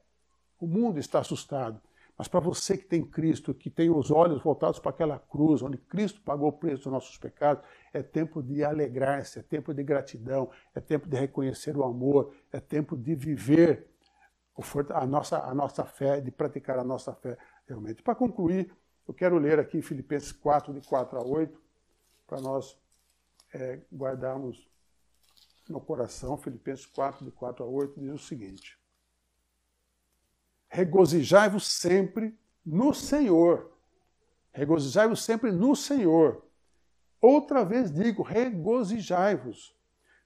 o 0.59 0.67
mundo 0.67 0.99
está 0.99 1.21
assustado. 1.21 1.81
Mas 2.19 2.29
para 2.29 2.41
você 2.41 2.77
que 2.77 2.85
tem 2.85 3.03
Cristo, 3.03 3.55
que 3.55 3.71
tem 3.71 3.89
os 3.89 4.11
olhos 4.11 4.43
voltados 4.43 4.79
para 4.79 4.91
aquela 4.91 5.19
cruz, 5.19 5.63
onde 5.63 5.79
Cristo 5.79 6.21
pagou 6.21 6.49
o 6.49 6.53
preço 6.53 6.85
dos 6.85 6.93
nossos 6.93 7.17
pecados, 7.17 7.65
é 7.95 8.03
tempo 8.03 8.43
de 8.43 8.63
alegrar-se, 8.63 9.39
é 9.39 9.43
tempo 9.43 9.73
de 9.73 9.83
gratidão, 9.83 10.51
é 10.75 10.81
tempo 10.81 11.09
de 11.09 11.17
reconhecer 11.17 11.77
o 11.77 11.83
amor, 11.85 12.35
é 12.53 12.61
tempo 12.61 12.95
de 12.95 13.15
viver 13.15 13.89
a 14.95 15.07
nossa, 15.07 15.39
a 15.45 15.55
nossa 15.55 15.85
fé, 15.85 16.21
de 16.21 16.31
praticar 16.31 16.79
a 16.79 16.85
nossa 16.85 17.15
fé 17.15 17.39
realmente. 17.67 18.03
Para 18.03 18.15
concluir, 18.15 18.75
eu 19.07 19.15
quero 19.15 19.39
ler 19.39 19.59
aqui 19.59 19.81
Filipenses 19.83 20.33
4, 20.33 20.73
de 20.73 20.87
4 20.87 21.19
a 21.19 21.25
8, 21.25 21.61
para 22.27 22.41
nós 22.41 22.79
é, 23.55 23.81
guardarmos 23.93 24.69
no 25.69 25.81
coração. 25.81 26.37
Filipenses 26.37 26.87
4, 26.87 27.25
de 27.25 27.31
4 27.31 27.65
a 27.65 27.67
8, 27.67 28.01
diz 28.01 28.13
o 28.13 28.19
seguinte 28.19 28.81
regozijai-vos 30.71 31.67
sempre 31.67 32.39
no 32.65 32.95
Senhor. 32.95 33.73
Regozijai-vos 34.53 35.23
sempre 35.23 35.51
no 35.51 35.75
Senhor. 35.77 36.47
Outra 37.21 37.65
vez 37.65 37.93
digo, 37.93 38.23
regozijai-vos. 38.23 39.77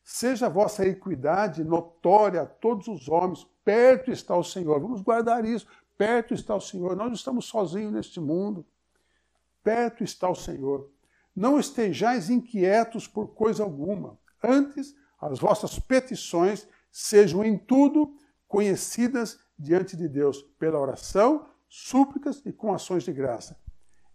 Seja 0.05 0.46
a 0.46 0.50
vossa 0.50 0.86
equidade 0.86 1.64
notória 1.64 2.42
a 2.42 2.46
todos 2.46 2.88
os 2.88 3.09
homens, 3.09 3.46
perto 3.64 4.11
está 4.11 4.36
o 4.36 4.44
Senhor. 4.44 4.78
Vamos 4.78 5.00
guardar 5.00 5.46
isso. 5.46 5.66
Perto 5.96 6.34
está 6.34 6.55
o 6.55 6.61
Senhor. 6.61 6.94
Nós 6.94 7.11
estamos 7.14 7.46
sozinhos 7.46 7.90
neste 7.90 8.20
mundo. 8.20 8.66
Perto 9.62 10.05
está 10.05 10.28
o 10.28 10.34
Senhor. 10.34 10.90
Não 11.34 11.59
estejais 11.59 12.28
inquietos 12.28 13.09
por 13.09 13.28
coisa 13.28 13.62
alguma. 13.62 14.18
Antes, 14.42 14.94
as 15.18 15.38
vossas 15.38 15.78
petições 15.78 16.68
sejam 16.92 17.42
em 17.42 17.57
tudo 17.57 18.14
conhecidas 18.46 19.40
diante 19.59 19.96
de 19.96 20.07
Deus 20.07 20.42
pela 20.59 20.78
oração, 20.78 21.46
súplicas 21.66 22.42
e 22.44 22.52
com 22.52 22.74
ações 22.74 23.05
de 23.05 23.12
graça. 23.12 23.59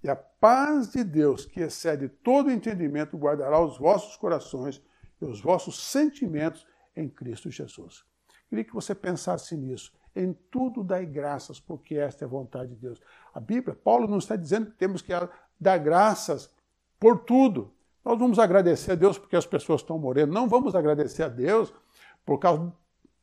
E 0.03 0.09
a 0.09 0.15
paz 0.15 0.91
de 0.91 1.03
Deus, 1.03 1.45
que 1.45 1.61
excede 1.61 2.07
todo 2.07 2.51
entendimento, 2.51 3.17
guardará 3.17 3.59
os 3.59 3.77
vossos 3.77 4.15
corações 4.15 4.81
os 5.25 5.41
vossos 5.41 5.79
sentimentos 5.79 6.65
em 6.95 7.09
Cristo 7.09 7.49
Jesus. 7.49 8.03
Queria 8.47 8.63
que 8.63 8.73
você 8.73 8.95
pensasse 8.95 9.55
nisso. 9.55 9.93
Em 10.15 10.33
tudo 10.33 10.83
dai 10.83 11.05
graças, 11.05 11.59
porque 11.59 11.95
esta 11.95 12.23
é 12.23 12.25
a 12.25 12.29
vontade 12.29 12.73
de 12.73 12.81
Deus. 12.81 13.01
A 13.33 13.39
Bíblia, 13.39 13.75
Paulo 13.75 14.07
não 14.07 14.17
está 14.17 14.35
dizendo 14.35 14.71
que 14.71 14.77
temos 14.77 15.01
que 15.01 15.13
dar 15.59 15.77
graças 15.77 16.49
por 16.99 17.19
tudo. 17.19 17.73
Nós 18.03 18.17
vamos 18.17 18.39
agradecer 18.39 18.93
a 18.93 18.95
Deus 18.95 19.17
porque 19.17 19.35
as 19.35 19.45
pessoas 19.45 19.81
estão 19.81 19.99
morrendo. 19.99 20.33
Não 20.33 20.49
vamos 20.49 20.75
agradecer 20.75 21.23
a 21.23 21.29
Deus 21.29 21.73
por 22.25 22.39
causa 22.39 22.73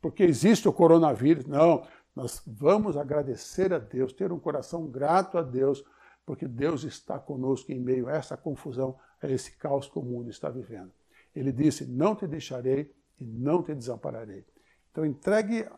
porque 0.01 0.23
existe 0.23 0.69
o 0.69 0.73
coronavírus. 0.73 1.45
Não, 1.47 1.83
nós 2.15 2.41
vamos 2.47 2.97
agradecer 2.97 3.73
a 3.73 3.79
Deus, 3.79 4.13
ter 4.13 4.31
um 4.33 4.39
coração 4.39 4.87
grato 4.87 5.37
a 5.37 5.43
Deus, 5.43 5.85
porque 6.25 6.47
Deus 6.47 6.85
está 6.85 7.19
conosco 7.19 7.73
em 7.73 7.81
meio 7.81 8.09
a 8.09 8.13
essa 8.13 8.37
confusão, 8.37 8.97
a 9.21 9.29
esse 9.29 9.53
caos 9.57 9.89
que 9.89 9.99
o 9.99 10.03
mundo 10.03 10.31
está 10.31 10.49
vivendo. 10.49 10.93
Ele 11.39 11.53
disse: 11.53 11.85
Não 11.85 12.17
te 12.17 12.27
deixarei 12.27 12.93
e 13.21 13.25
não 13.25 13.63
te 13.63 13.75
desampararei. 13.75 14.45
Então 14.91 15.05
entregue 15.05 15.69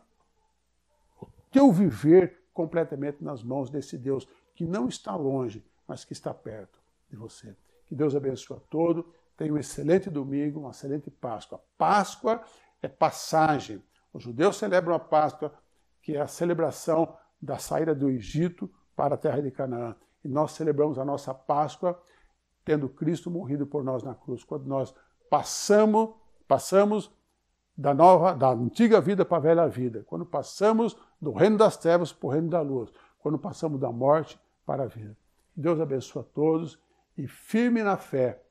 o 1.21 1.27
teu 1.51 1.71
viver 1.71 2.39
completamente 2.53 3.23
nas 3.23 3.43
mãos 3.43 3.69
desse 3.69 3.97
Deus 3.97 4.27
que 4.55 4.65
não 4.65 4.87
está 4.87 5.15
longe, 5.15 5.65
mas 5.87 6.03
que 6.03 6.13
está 6.13 6.33
perto 6.33 6.79
de 7.09 7.15
você. 7.15 7.55
Que 7.87 7.95
Deus 7.95 8.15
abençoe 8.15 8.57
a 8.57 8.59
todos. 8.69 9.05
Tenha 9.35 9.53
um 9.53 9.57
excelente 9.57 10.09
domingo, 10.09 10.59
uma 10.61 10.71
excelente 10.71 11.09
Páscoa. 11.09 11.61
Páscoa 11.77 12.43
é 12.81 12.87
passagem. 12.87 13.81
Os 14.13 14.23
judeus 14.23 14.57
celebram 14.57 14.95
a 14.95 14.99
Páscoa 14.99 15.53
que 16.01 16.15
é 16.15 16.21
a 16.21 16.27
celebração 16.27 17.15
da 17.41 17.57
saída 17.57 17.93
do 17.93 18.09
Egito 18.09 18.69
para 18.95 19.15
a 19.15 19.17
terra 19.17 19.41
de 19.41 19.51
Canaã. 19.51 19.95
E 20.23 20.27
nós 20.27 20.51
celebramos 20.51 20.97
a 20.97 21.05
nossa 21.05 21.33
Páscoa 21.33 22.01
tendo 22.65 22.89
Cristo 22.89 23.31
morrido 23.31 23.65
por 23.65 23.83
nós 23.83 24.03
na 24.03 24.13
cruz. 24.13 24.43
Quando 24.43 24.65
nós 24.65 24.93
passamos, 25.29 26.09
passamos 26.47 27.11
da 27.77 27.93
nova, 27.93 28.33
da 28.33 28.49
antiga 28.49 28.99
vida 28.99 29.23
para 29.23 29.37
a 29.37 29.41
velha 29.41 29.67
vida. 29.67 30.03
Quando 30.07 30.25
passamos 30.25 30.97
do 31.21 31.31
reino 31.31 31.57
das 31.57 31.77
trevas 31.77 32.11
para 32.11 32.27
o 32.27 32.31
reino 32.31 32.49
da 32.49 32.61
luz. 32.61 32.91
Quando 33.19 33.37
passamos 33.37 33.79
da 33.79 33.91
morte 33.91 34.39
para 34.65 34.83
a 34.83 34.87
vida. 34.87 35.15
Deus 35.55 35.79
abençoe 35.79 36.21
a 36.21 36.25
todos 36.25 36.79
e 37.17 37.27
firme 37.27 37.83
na 37.83 37.97
fé, 37.97 38.41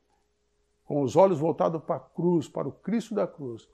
com 0.85 1.03
os 1.03 1.17
olhos 1.17 1.39
voltados 1.39 1.83
para 1.83 1.97
a 1.97 2.01
cruz, 2.01 2.49
para 2.49 2.69
o 2.69 2.73
Cristo 2.73 3.15
da 3.15 3.27
cruz, 3.27 3.69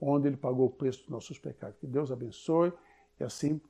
onde 0.00 0.28
ele 0.28 0.36
pagou 0.36 0.66
o 0.66 0.70
preço 0.70 1.00
dos 1.00 1.08
nossos 1.08 1.38
pecados. 1.38 1.78
Que 1.78 1.86
Deus 1.86 2.12
abençoe 2.12 2.72
e 3.18 3.24
assim 3.24 3.60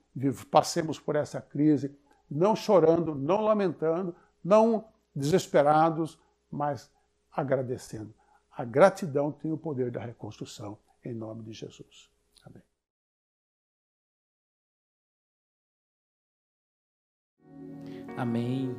passemos 0.51 0.99
por 0.99 1.17
essa 1.17 1.41
crise, 1.41 1.97
não 2.31 2.57
chorando, 2.57 3.15
não 3.15 3.41
lamentando, 3.41 4.15
não 4.43 4.85
desesperados, 5.15 6.19
mas 6.51 6.91
agradecendo. 7.31 8.13
A 8.57 8.65
gratidão 8.65 9.33
tem 9.33 9.53
o 9.53 9.59
poder 9.59 9.91
da 9.91 10.01
reconstrução, 10.01 10.79
em 11.05 11.13
nome 11.13 11.43
de 11.43 11.53
Jesus. 11.53 12.09
Amém. 12.45 12.63
Amém. 18.17 18.77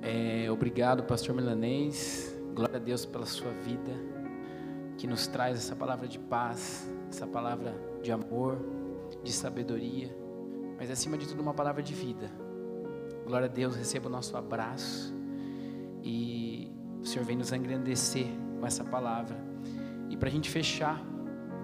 É, 0.00 0.48
obrigado, 0.48 1.02
pastor 1.02 1.34
Milanês. 1.34 2.32
Glória 2.54 2.76
a 2.76 2.78
Deus 2.78 3.04
pela 3.04 3.26
sua 3.26 3.50
vida, 3.50 3.92
que 4.96 5.08
nos 5.08 5.26
traz 5.26 5.58
essa 5.58 5.74
palavra 5.74 6.06
de 6.06 6.20
paz, 6.20 6.88
essa 7.08 7.26
palavra 7.26 7.74
de 8.00 8.12
amor 8.12 8.58
de 9.24 9.32
sabedoria, 9.32 10.16
mas 10.78 10.88
acima 10.88 11.18
de 11.18 11.26
tudo 11.26 11.42
uma 11.42 11.54
palavra 11.54 11.82
de 11.82 11.94
vida. 11.94 12.30
Glória 13.26 13.46
a 13.46 13.50
Deus, 13.50 13.74
receba 13.74 14.06
o 14.06 14.10
nosso 14.10 14.36
abraço 14.36 15.12
e 16.02 16.72
o 17.00 17.04
Senhor 17.04 17.24
vem 17.24 17.36
nos 17.36 17.52
engrandecer 17.52 18.28
com 18.58 18.66
essa 18.66 18.84
palavra. 18.84 19.36
E 20.10 20.16
para 20.16 20.28
a 20.28 20.32
gente 20.32 20.50
fechar 20.50 21.02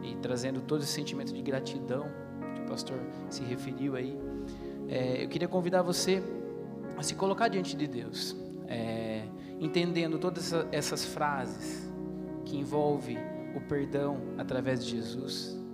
e 0.03 0.15
trazendo 0.17 0.61
todo 0.61 0.83
esse 0.83 0.93
sentimento 0.93 1.33
de 1.33 1.43
gratidão 1.43 2.07
que 2.55 2.63
o 2.63 2.67
pastor 2.67 2.99
se 3.29 3.43
referiu 3.43 3.97
aí, 3.97 4.17
é, 4.89 5.25
eu 5.25 5.29
queria 5.29 5.49
convidar 5.49 5.83
você 5.83 6.23
a 6.97 7.03
se 7.03 7.15
colocar 7.15 7.49
diante 7.49 7.77
de 7.77 7.87
Deus, 7.87 8.37
é, 8.69 9.25
entendendo 9.59 10.19
todas 10.19 10.53
essas 10.71 11.05
frases 11.05 11.91
que 12.45 12.57
envolvem 12.57 13.19
o 13.57 13.61
perdão 13.61 14.19
através 14.37 14.85
de 14.85 14.91
Jesus 14.91 15.65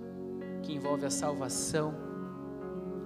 que 0.61 0.73
envolve 0.73 1.05
a 1.05 1.09
salvação, 1.09 1.93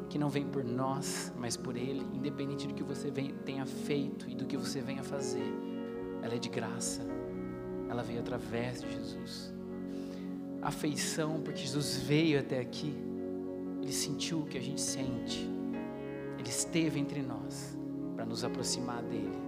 que 0.09 0.19
não 0.19 0.29
vem 0.29 0.45
por 0.45 0.63
nós, 0.63 1.33
mas 1.37 1.57
por 1.57 1.75
Ele, 1.75 2.05
independente 2.13 2.67
do 2.67 2.73
que 2.73 2.83
você 2.83 3.11
tenha 3.43 3.65
feito 3.65 4.29
e 4.29 4.35
do 4.35 4.45
que 4.45 4.55
você 4.55 4.81
venha 4.81 5.03
fazer, 5.03 5.45
ela 6.21 6.35
é 6.35 6.37
de 6.37 6.49
graça, 6.49 7.01
ela 7.89 8.03
veio 8.03 8.19
através 8.19 8.81
de 8.81 8.91
Jesus. 8.91 9.53
Afeição, 10.61 11.41
porque 11.41 11.59
Jesus 11.59 11.97
veio 11.97 12.39
até 12.39 12.59
aqui, 12.59 12.93
Ele 13.81 13.91
sentiu 13.91 14.39
o 14.39 14.45
que 14.45 14.57
a 14.57 14.61
gente 14.61 14.81
sente, 14.81 15.47
Ele 16.39 16.49
esteve 16.49 16.99
entre 16.99 17.21
nós 17.21 17.77
para 18.15 18.25
nos 18.25 18.43
aproximar 18.43 19.03
dEle. 19.03 19.45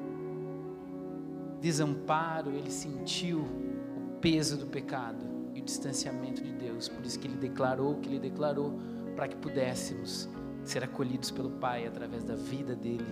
Desamparo, 1.60 2.52
Ele 2.52 2.70
sentiu 2.70 3.40
o 3.40 4.20
peso 4.22 4.58
do 4.58 4.68
pecado 4.68 5.26
e 5.56 5.60
o 5.60 5.64
distanciamento 5.64 6.44
de 6.44 6.52
Deus. 6.52 6.88
Por 6.88 7.04
isso 7.04 7.20
que 7.20 7.28
ele 7.28 7.38
declarou 7.38 7.94
o 7.94 8.00
que 8.00 8.10
ele 8.10 8.20
declarou, 8.20 8.80
para 9.16 9.28
que 9.28 9.36
pudéssemos 9.36 10.30
ser 10.64 10.84
acolhidos 10.84 11.32
pelo 11.32 11.50
Pai 11.50 11.88
através 11.88 12.24
da 12.24 12.36
vida 12.36 12.76
dele. 12.76 13.04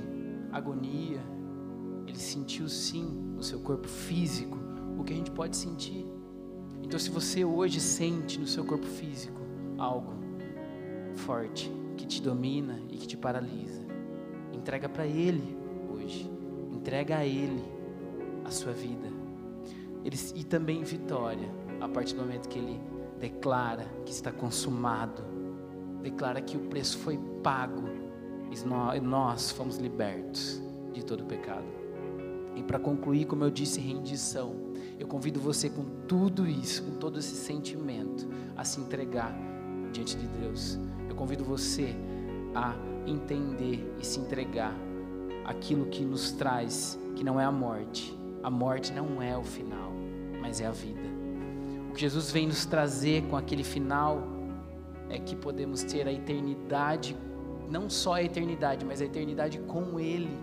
Agonia, 0.51 1.19
ele 2.05 2.19
sentiu 2.19 2.69
sim 2.69 3.03
no 3.35 3.41
seu 3.41 3.59
corpo 3.59 3.87
físico 3.87 4.64
o 4.97 5.03
que 5.03 5.13
a 5.13 5.15
gente 5.15 5.31
pode 5.31 5.55
sentir. 5.55 6.05
Então, 6.83 6.99
se 6.99 7.09
você 7.09 7.43
hoje 7.43 7.79
sente 7.79 8.39
no 8.39 8.47
seu 8.47 8.63
corpo 8.63 8.85
físico 8.85 9.41
algo 9.77 10.13
forte 11.15 11.71
que 11.97 12.05
te 12.05 12.21
domina 12.21 12.79
e 12.89 12.97
que 12.97 13.07
te 13.07 13.17
paralisa, 13.17 13.81
entrega 14.53 14.87
para 14.87 15.05
Ele 15.05 15.57
hoje. 15.89 16.29
Entrega 16.71 17.17
a 17.17 17.25
Ele 17.25 17.63
a 18.43 18.51
sua 18.51 18.73
vida. 18.73 19.07
Ele, 20.03 20.17
e 20.35 20.43
também 20.43 20.83
vitória 20.83 21.49
a 21.81 21.89
partir 21.89 22.15
do 22.15 22.21
momento 22.21 22.47
que 22.47 22.59
ele 22.59 22.79
declara 23.19 23.85
que 24.05 24.11
está 24.11 24.31
consumado, 24.31 25.23
declara 26.01 26.41
que 26.41 26.55
o 26.55 26.61
preço 26.61 26.99
foi 26.99 27.17
pago 27.41 27.83
e 28.51 28.99
nós 28.99 29.51
fomos 29.51 29.77
libertos 29.77 30.61
de 30.93 31.03
todo 31.03 31.25
pecado. 31.25 31.65
E 32.55 32.63
para 32.63 32.79
concluir, 32.79 33.25
como 33.25 33.43
eu 33.43 33.49
disse, 33.49 33.79
rendição. 33.81 34.55
Eu 34.99 35.07
convido 35.07 35.39
você 35.39 35.69
com 35.69 35.83
tudo 36.07 36.47
isso, 36.47 36.83
com 36.83 36.97
todo 36.97 37.19
esse 37.19 37.35
sentimento, 37.35 38.27
a 38.55 38.63
se 38.63 38.79
entregar 38.79 39.35
diante 39.91 40.15
de 40.15 40.27
Deus. 40.27 40.79
Eu 41.09 41.15
convido 41.15 41.43
você 41.43 41.95
a 42.53 42.75
entender 43.05 43.95
e 43.99 44.05
se 44.05 44.19
entregar 44.19 44.73
aquilo 45.43 45.85
que 45.87 46.03
nos 46.03 46.31
traz, 46.31 46.97
que 47.15 47.23
não 47.23 47.39
é 47.39 47.45
a 47.45 47.51
morte. 47.51 48.17
A 48.41 48.49
morte 48.49 48.93
não 48.93 49.21
é 49.21 49.37
o 49.37 49.43
final, 49.43 49.91
mas 50.41 50.61
é 50.61 50.65
a 50.65 50.71
vida 50.71 51.15
que 51.95 52.01
Jesus 52.01 52.29
vem 52.29 52.45
nos 52.45 52.65
trazer 52.65 53.23
com 53.23 53.37
aquele 53.37 53.63
final 53.63 54.21
é 55.09 55.17
que 55.17 55.35
podemos 55.35 55.81
ter 55.81 56.07
a 56.07 56.11
eternidade, 56.11 57.15
não 57.69 57.89
só 57.89 58.15
a 58.15 58.23
eternidade, 58.23 58.85
mas 58.85 59.01
a 59.01 59.05
eternidade 59.05 59.59
com 59.59 59.99
Ele, 59.99 60.37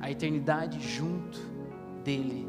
a 0.00 0.10
eternidade 0.10 0.78
junto 0.80 1.40
dEle, 2.04 2.46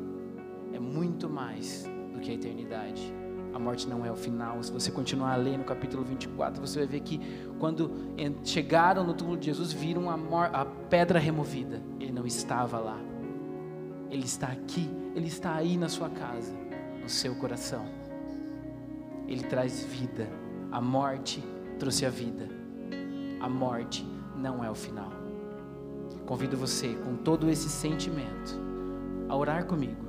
é 0.73 0.79
muito 0.79 1.29
mais 1.29 1.85
do 2.13 2.19
que 2.19 2.31
a 2.31 2.33
eternidade. 2.33 3.13
A 3.53 3.57
morte 3.57 3.87
não 3.87 4.05
é 4.05 4.11
o 4.11 4.15
final. 4.15 4.61
Se 4.61 4.71
você 4.71 4.91
continuar 4.91 5.33
a 5.33 5.35
ler 5.35 5.57
no 5.57 5.63
capítulo 5.63 6.03
24, 6.03 6.61
você 6.61 6.79
vai 6.79 6.87
ver 6.87 6.99
que 7.01 7.19
quando 7.57 7.91
chegaram 8.43 9.03
no 9.03 9.13
túmulo 9.13 9.37
de 9.37 9.47
Jesus, 9.47 9.73
viram 9.73 10.09
a, 10.09 10.45
a 10.45 10.65
pedra 10.65 11.19
removida. 11.19 11.81
Ele 11.99 12.11
não 12.11 12.25
estava 12.25 12.79
lá. 12.79 12.99
Ele 14.09 14.25
está 14.25 14.47
aqui, 14.47 14.89
ele 15.15 15.27
está 15.27 15.55
aí 15.55 15.77
na 15.77 15.89
sua 15.89 16.09
casa, 16.09 16.53
no 17.01 17.09
seu 17.09 17.35
coração. 17.35 17.85
Ele 19.27 19.43
traz 19.43 19.83
vida. 19.83 20.27
A 20.71 20.79
morte 20.79 21.43
trouxe 21.77 22.05
a 22.05 22.09
vida. 22.09 22.47
A 23.39 23.49
morte 23.49 24.05
não 24.35 24.63
é 24.63 24.69
o 24.69 24.75
final. 24.75 25.11
Convido 26.25 26.55
você, 26.57 26.93
com 26.95 27.15
todo 27.15 27.49
esse 27.49 27.69
sentimento, 27.69 28.59
a 29.27 29.35
orar 29.35 29.65
comigo, 29.65 30.08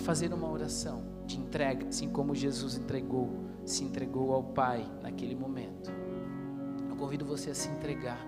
fazer 0.00 0.32
uma 0.32 0.50
oração 0.50 1.02
de 1.26 1.38
entrega, 1.38 1.88
assim 1.88 2.08
como 2.08 2.34
Jesus 2.34 2.76
entregou, 2.76 3.30
se 3.64 3.84
entregou 3.84 4.32
ao 4.32 4.42
Pai 4.42 4.84
naquele 5.02 5.34
momento. 5.34 5.90
Eu 6.88 6.96
convido 6.96 7.24
você 7.24 7.50
a 7.50 7.54
se 7.54 7.68
entregar 7.68 8.18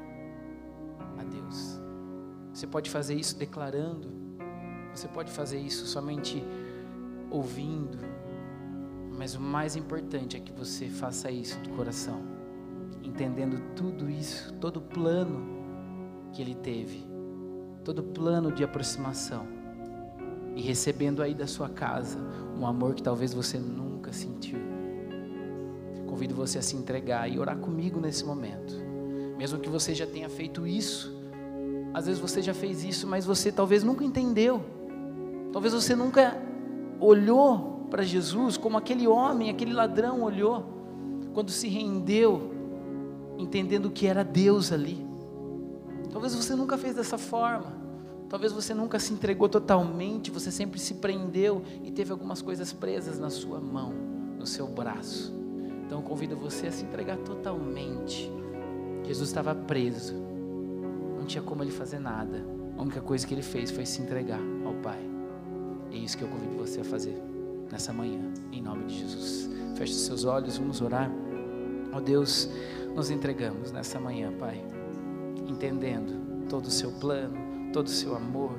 a 1.18 1.24
Deus. 1.24 1.80
Você 2.52 2.66
pode 2.66 2.90
fazer 2.90 3.14
isso 3.14 3.36
declarando, 3.36 4.10
você 4.94 5.08
pode 5.08 5.32
fazer 5.32 5.58
isso 5.58 5.86
somente 5.86 6.44
ouvindo, 7.30 7.98
mas 9.16 9.34
o 9.34 9.40
mais 9.40 9.74
importante 9.74 10.36
é 10.36 10.40
que 10.40 10.52
você 10.52 10.88
faça 10.88 11.30
isso 11.30 11.58
do 11.60 11.70
coração, 11.70 12.22
entendendo 13.02 13.74
tudo 13.74 14.08
isso, 14.10 14.52
todo 14.54 14.76
o 14.78 14.82
plano 14.82 15.62
que 16.32 16.42
ele 16.42 16.54
teve, 16.54 17.06
todo 17.84 18.00
o 18.00 18.02
plano 18.02 18.52
de 18.52 18.62
aproximação, 18.62 19.61
e 20.54 20.60
recebendo 20.60 21.22
aí 21.22 21.34
da 21.34 21.46
sua 21.46 21.68
casa 21.68 22.18
um 22.58 22.66
amor 22.66 22.94
que 22.94 23.02
talvez 23.02 23.32
você 23.32 23.58
nunca 23.58 24.12
sentiu. 24.12 24.58
Convido 26.06 26.34
você 26.34 26.58
a 26.58 26.62
se 26.62 26.76
entregar 26.76 27.30
e 27.30 27.38
orar 27.38 27.56
comigo 27.56 27.98
nesse 28.00 28.24
momento, 28.24 28.74
mesmo 29.36 29.58
que 29.58 29.68
você 29.68 29.94
já 29.94 30.06
tenha 30.06 30.28
feito 30.28 30.66
isso. 30.66 31.20
Às 31.94 32.06
vezes 32.06 32.20
você 32.20 32.40
já 32.40 32.54
fez 32.54 32.84
isso, 32.84 33.06
mas 33.06 33.24
você 33.24 33.50
talvez 33.50 33.82
nunca 33.82 34.04
entendeu. 34.04 34.62
Talvez 35.52 35.74
você 35.74 35.94
nunca 35.94 36.40
olhou 37.00 37.86
para 37.90 38.02
Jesus 38.02 38.56
como 38.56 38.78
aquele 38.78 39.06
homem, 39.06 39.50
aquele 39.50 39.72
ladrão 39.72 40.22
olhou 40.22 40.64
quando 41.34 41.50
se 41.50 41.68
rendeu, 41.68 42.52
entendendo 43.38 43.90
que 43.90 44.06
era 44.06 44.22
Deus 44.22 44.72
ali. 44.72 45.06
Talvez 46.10 46.34
você 46.34 46.54
nunca 46.54 46.78
fez 46.78 46.94
dessa 46.94 47.18
forma. 47.18 47.81
Talvez 48.32 48.50
você 48.50 48.72
nunca 48.72 48.98
se 48.98 49.12
entregou 49.12 49.46
totalmente, 49.46 50.30
você 50.30 50.50
sempre 50.50 50.80
se 50.80 50.94
prendeu 50.94 51.62
e 51.84 51.90
teve 51.90 52.12
algumas 52.12 52.40
coisas 52.40 52.72
presas 52.72 53.18
na 53.18 53.28
sua 53.28 53.60
mão, 53.60 53.92
no 54.38 54.46
seu 54.46 54.66
braço. 54.66 55.30
Então 55.84 55.98
eu 55.98 56.02
convido 56.02 56.34
você 56.34 56.68
a 56.68 56.72
se 56.72 56.82
entregar 56.82 57.18
totalmente. 57.18 58.32
Jesus 59.04 59.28
estava 59.28 59.54
preso, 59.54 60.14
não 61.18 61.26
tinha 61.26 61.42
como 61.42 61.62
ele 61.62 61.72
fazer 61.72 61.98
nada. 61.98 62.42
A 62.78 62.80
única 62.80 63.02
coisa 63.02 63.26
que 63.26 63.34
ele 63.34 63.42
fez 63.42 63.70
foi 63.70 63.84
se 63.84 64.00
entregar 64.00 64.40
ao 64.64 64.72
Pai. 64.76 65.06
É 65.90 65.96
isso 65.96 66.16
que 66.16 66.24
eu 66.24 66.28
convido 66.28 66.56
você 66.56 66.80
a 66.80 66.84
fazer 66.84 67.22
nessa 67.70 67.92
manhã, 67.92 68.32
em 68.50 68.62
nome 68.62 68.86
de 68.86 68.98
Jesus. 68.98 69.50
Feche 69.76 69.92
seus 69.92 70.24
olhos, 70.24 70.56
vamos 70.56 70.80
orar. 70.80 71.12
Ó 71.92 71.98
oh 71.98 72.00
Deus, 72.00 72.48
nos 72.96 73.10
entregamos 73.10 73.72
nessa 73.72 74.00
manhã, 74.00 74.32
Pai, 74.38 74.64
entendendo 75.46 76.48
todo 76.48 76.68
o 76.68 76.70
seu 76.70 76.92
plano, 76.92 77.51
todo 77.72 77.86
o 77.86 77.90
seu 77.90 78.14
amor, 78.14 78.52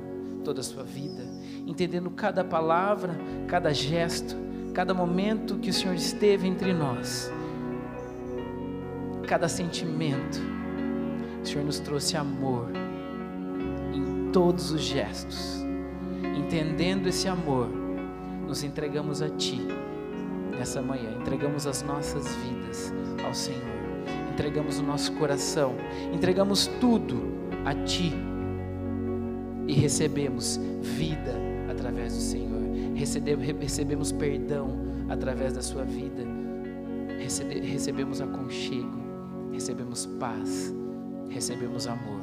toda 0.44 0.60
a 0.60 0.64
sua 0.64 0.84
vida, 0.84 1.24
entendendo 1.66 2.10
cada 2.10 2.44
palavra, 2.44 3.16
cada 3.48 3.74
gesto, 3.74 4.36
cada 4.74 4.94
momento 4.94 5.60
que 5.60 5.70
o 5.70 5.74
Senhor 5.74 5.96
esteve 5.96 6.48
entre 6.48 6.74
nós, 6.74 7.32
cada 9.28 9.48
sentimento. 9.48 10.42
O 11.42 11.46
Senhor 11.46 11.64
nos 11.66 11.80
trouxe 11.80 12.18
amor 12.18 12.70
em 13.94 14.32
todos 14.32 14.72
os 14.72 14.82
gestos, 14.82 15.64
entendendo 16.38 17.08
esse 17.08 17.28
amor 17.28 17.70
nos 18.48 18.64
entregamos 18.64 19.22
a 19.22 19.30
Ti 19.30 19.62
nessa 20.58 20.82
manhã, 20.82 21.12
entregamos 21.20 21.68
as 21.68 21.82
nossas 21.82 22.36
vidas 22.36 22.94
ao 23.26 23.34
Senhor, 23.34 23.62
entregamos 24.32 24.80
o 24.80 24.84
nosso 24.84 25.12
coração, 25.14 25.76
entregamos 26.14 26.68
tudo 26.80 27.22
a 27.66 27.74
Ti 27.74 28.33
e 29.68 29.74
recebemos 29.74 30.60
vida 30.82 31.34
através 31.70 32.14
do 32.14 32.22
Senhor, 32.22 32.62
recebemos 33.60 34.12
perdão 34.12 34.78
através 35.10 35.54
da 35.54 35.62
Sua 35.62 35.84
vida, 35.84 36.24
recebemos 37.62 38.22
aconchego, 38.22 39.02
recebemos 39.52 40.06
paz, 40.20 40.74
recebemos 41.30 41.88
amor. 41.88 42.22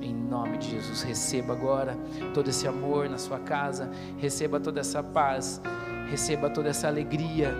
Em 0.00 0.14
nome 0.14 0.58
de 0.58 0.70
Jesus, 0.70 1.02
receba 1.02 1.52
agora 1.52 1.98
todo 2.32 2.48
esse 2.48 2.68
amor 2.68 3.08
na 3.08 3.18
sua 3.18 3.40
casa, 3.40 3.90
receba 4.16 4.60
toda 4.60 4.78
essa 4.78 5.02
paz, 5.02 5.60
receba 6.08 6.48
toda 6.48 6.68
essa 6.68 6.86
alegria. 6.86 7.52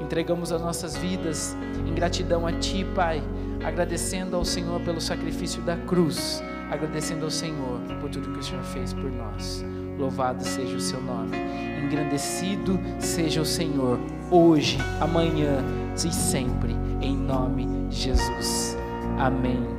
Entregamos 0.00 0.52
as 0.52 0.60
nossas 0.60 0.96
vidas 0.96 1.56
em 1.86 1.92
gratidão 1.92 2.46
a 2.46 2.52
Ti, 2.52 2.86
Pai, 2.94 3.20
agradecendo 3.64 4.36
ao 4.36 4.44
Senhor 4.44 4.80
pelo 4.82 5.00
sacrifício 5.00 5.62
da 5.62 5.76
cruz, 5.76 6.40
agradecendo 6.70 7.24
ao 7.24 7.30
Senhor 7.30 7.80
por 8.00 8.10
tudo 8.10 8.32
que 8.32 8.40
o 8.40 8.42
Senhor 8.42 8.62
fez 8.64 8.92
por 8.92 9.10
nós. 9.10 9.64
Louvado 9.98 10.42
seja 10.44 10.76
o 10.76 10.80
Seu 10.80 11.00
nome, 11.00 11.36
engrandecido 11.84 12.78
seja 12.98 13.40
o 13.40 13.44
Senhor, 13.44 13.98
hoje, 14.30 14.78
amanhã 15.00 15.62
e 15.94 16.12
sempre, 16.12 16.74
em 17.00 17.16
nome 17.16 17.66
de 17.88 17.96
Jesus. 17.96 18.76
Amém. 19.18 19.73